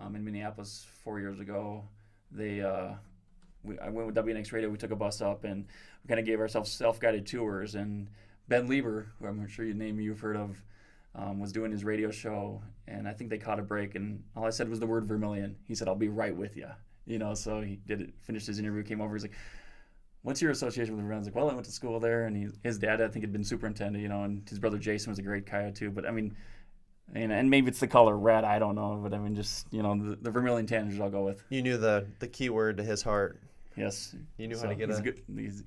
[0.00, 1.84] um, in Minneapolis four years ago.
[2.32, 2.94] They uh,
[3.62, 4.68] we, I went with WNAX Radio.
[4.68, 5.66] We took a bus up and
[6.02, 7.74] we kind of gave ourselves self-guided tours.
[7.74, 8.08] And
[8.48, 10.62] Ben Leber, who I'm sure you name you've heard of,
[11.14, 13.94] um, was doing his radio show, and I think they caught a break.
[13.94, 15.56] And all I said was the word Vermillion.
[15.66, 16.68] He said, "I'll be right with you."
[17.06, 18.14] You know, so he did it.
[18.20, 19.14] Finished his interview, came over.
[19.14, 19.34] He's like,
[20.22, 22.36] "What's your association with Vermillion?" I was like, "Well, I went to school there, and
[22.36, 24.02] he, his dad, I think, had been superintendent.
[24.02, 25.90] You know, and his brother Jason was a great coyote too.
[25.90, 26.36] But I mean."
[27.14, 28.42] And, and maybe it's the color red.
[28.42, 31.00] I don't know, but I mean, just you know, the, the Vermillion Tanagers.
[31.00, 31.40] I'll go with.
[31.50, 33.40] you knew the the key word to his heart.
[33.76, 35.22] Yes, You knew how to get he's a good.
[35.36, 35.62] He's,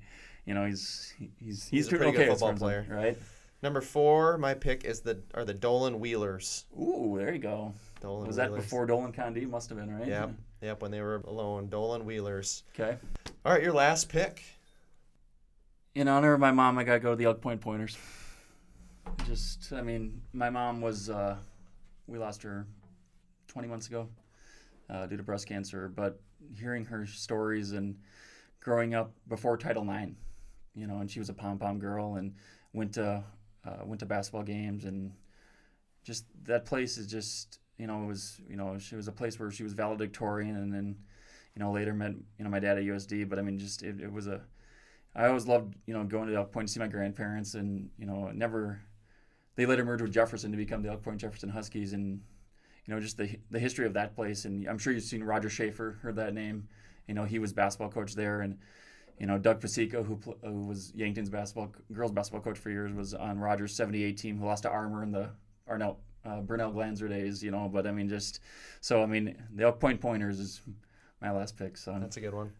[0.46, 2.84] you know, he's he's he's, He's a pretty good okay as football far as I'm-
[2.86, 2.96] player.
[3.04, 3.18] right?
[3.62, 4.38] number four.
[4.38, 6.64] My pick is the are the Doland Wheelers.
[6.80, 7.74] Ooh, there you go.
[8.00, 9.46] Doland Was that before Doland Conde?
[9.50, 10.08] Must have been right.
[10.08, 10.30] Yep.
[10.62, 10.80] Yep.
[10.82, 12.62] When they were alone, Doland Wheelers.
[12.74, 12.96] Okay.
[13.44, 14.42] All right, your last pick.
[15.94, 17.98] In honor of my mom, I gotta go to the Elk Point Pointers.
[19.26, 21.10] Just, I mean, my mom was.
[21.10, 21.36] Uh,
[22.06, 22.66] we lost her
[23.48, 24.08] 20 months ago
[24.88, 26.20] uh, due to breast cancer, but
[26.58, 27.96] hearing her stories and
[28.60, 30.12] growing up before Title IX,
[30.80, 32.34] you know, and she was a pom pom girl and
[32.72, 33.22] went to
[33.66, 35.12] uh, went to basketball games and
[36.02, 39.38] just that place is just you know it was you know she was a place
[39.38, 40.96] where she was valedictorian and then
[41.54, 44.00] you know later met you know my dad at USD but I mean just it,
[44.00, 44.40] it was a
[45.14, 48.06] I always loved you know going to Elk Point to see my grandparents and you
[48.06, 48.80] know never
[49.56, 52.22] they later merged with Jefferson to become the Elk Point Jefferson Huskies and
[52.86, 54.44] you know just the the history of that place.
[54.44, 56.68] And I'm sure you've seen Roger Schaefer heard that name.
[57.06, 58.58] You know he was basketball coach there and
[59.20, 62.92] you know Doug Pasico who, pl- who was Yankton's basketball girls basketball coach for years
[62.92, 65.28] was on Rogers 78 team who lost to Armour in the
[65.66, 68.40] or no uh, Burnell Glanzer days you know but I mean just
[68.80, 70.60] so I mean the Elk Point Pointers is
[71.20, 72.50] my last pick so That's a good one.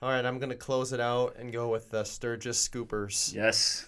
[0.00, 3.32] All right, I'm gonna close it out and go with the Sturgis Scoopers.
[3.34, 3.86] yes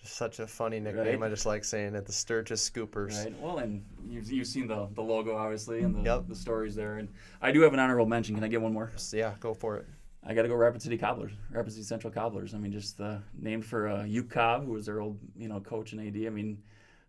[0.00, 1.20] Just such a funny nickname.
[1.20, 1.26] Right.
[1.26, 2.06] I just like saying it.
[2.06, 3.24] The Sturgis Scoopers.
[3.24, 3.40] Right.
[3.40, 6.24] Well, and you've, you've seen the, the logo, obviously, and the, Yep.
[6.28, 6.96] the stories there.
[6.98, 7.08] And
[7.40, 8.34] I do have an honorable mention.
[8.34, 8.90] Can I get one more?
[9.12, 9.86] Yeah, go for it.
[10.26, 12.54] I got to go Rapid City Cobblers, Rapid City Central Cobblers.
[12.54, 15.92] I mean, just uh, named for uh, Cobb, who was their old, you know, coach
[15.92, 16.26] and AD.
[16.26, 16.62] I mean,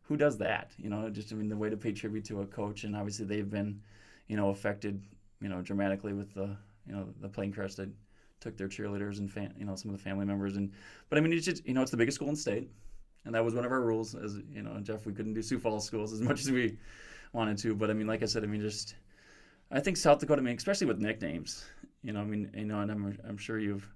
[0.04, 0.72] who does that?
[0.78, 3.26] You know, just I mean, the way to pay tribute to a coach, and obviously
[3.26, 3.82] they've been,
[4.28, 5.02] you know, affected,
[5.42, 7.90] you know, dramatically with the, you know, the plane crash that
[8.42, 10.58] took their cheerleaders and fan, you know, some of the family members.
[10.58, 10.74] And
[11.10, 12.70] but I mean, it's just, you know, it's the biggest school in the state,
[13.24, 14.14] and that was one of our rules.
[14.14, 16.78] As you know, Jeff, we couldn't do Sioux Falls schools as much as we
[17.32, 17.76] wanted to.
[17.76, 18.96] But I mean, like I said, I mean, just
[19.72, 21.66] I think South Dakota, I mean, especially with nicknames,
[22.06, 23.90] you know, I mean, you know, and I'm, I'm sure you've,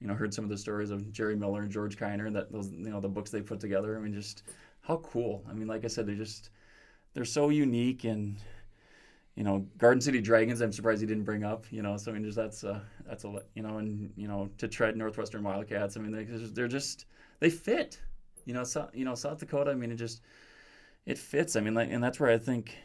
[0.00, 2.72] you know, heard some of the stories of Jerry Miller and George Kiner, that those,
[2.72, 3.96] you know, the books they put together.
[3.96, 4.42] I mean, just
[4.80, 5.44] how cool.
[5.48, 6.50] I mean, like I said, they're just,
[7.14, 8.36] they're so unique and,
[9.36, 10.60] you know, Garden City Dragons.
[10.60, 11.96] I'm surprised he didn't bring up, you know.
[11.96, 14.96] So I mean, just that's uh, that's a you know, and you know, to Trett
[14.96, 15.96] Northwestern Wildcats.
[15.96, 17.06] I mean, they, they're just
[17.40, 17.98] they fit,
[18.44, 18.64] you know.
[18.64, 19.70] So, you know, South Dakota.
[19.70, 20.20] I mean, it just
[21.06, 21.56] it fits.
[21.56, 22.76] I mean, like, and that's where I think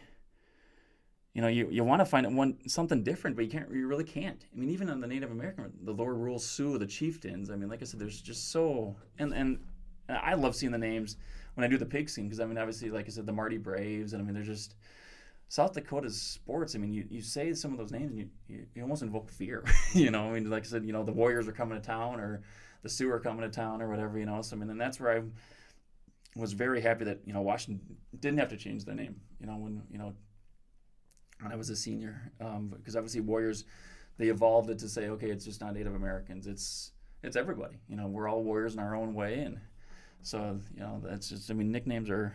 [1.34, 3.72] you know, you, you want to find one something different, but you can't.
[3.72, 4.44] You really can't.
[4.52, 7.52] I mean, even on the Native American, the Lower Brule Sioux, the chieftains.
[7.52, 9.60] I mean, like I said, there's just so and and
[10.10, 11.18] I love seeing the names
[11.56, 13.58] when I do the pig scene because I mean, obviously, like I said, the Marty
[13.58, 14.76] Braves, and I mean, they're just
[15.50, 16.76] South Dakota's sports.
[16.76, 19.30] I mean, you, you say some of those names, and you, you, you almost invoke
[19.30, 19.64] fear.
[19.94, 22.20] you know, I mean, like I said, you know, the Warriors are coming to town,
[22.20, 22.42] or
[22.84, 24.18] the Sioux are coming to town, or whatever.
[24.20, 25.22] You know, so I mean, and that's where I
[26.40, 29.20] was very happy that you know Washington didn't have to change their name.
[29.40, 30.14] You know, when you know
[31.42, 33.66] when I was a senior, because obviously Warriors,
[34.18, 36.92] they evolved it to say, okay, it's just not Native Americans, it's
[37.24, 37.78] it's everybody.
[37.90, 39.60] You know, we're all Warriors in our own way, and
[40.22, 41.50] so you know that's just.
[41.52, 42.34] I mean, nicknames are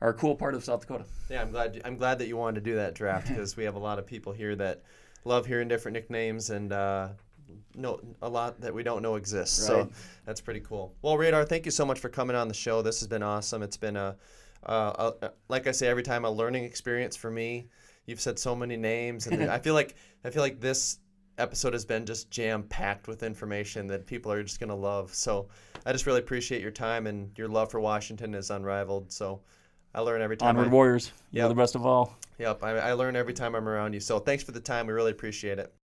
[0.00, 1.04] are a cool part of South Dakota.
[1.30, 1.80] Yeah, I'm glad.
[1.84, 4.06] I'm glad that you wanted to do that draft because we have a lot of
[4.06, 4.82] people here that
[5.24, 7.08] love hearing different nicknames and uh,
[7.74, 9.64] know a lot that we don't know exists.
[9.64, 9.88] So
[10.26, 10.94] that's pretty cool.
[11.02, 12.82] Well, Radar, thank you so much for coming on the show.
[12.82, 13.62] This has been awesome.
[13.62, 14.16] It's been a,
[14.64, 17.68] uh, a like I say every time a learning experience for me.
[18.06, 19.94] You've said so many names, and I feel like
[20.24, 20.98] I feel like this
[21.38, 25.14] episode has been just jam packed with information that people are just going to love.
[25.14, 25.48] So
[25.86, 29.10] I just really appreciate your time and your love for Washington is unrivaled.
[29.12, 29.40] So
[29.94, 30.50] I learn every time.
[30.50, 31.12] Onward I, Warriors.
[31.30, 32.16] You're the best of all.
[32.38, 34.00] Yep, I, I learn every time I'm around you.
[34.00, 34.86] So thanks for the time.
[34.86, 35.72] We really appreciate it.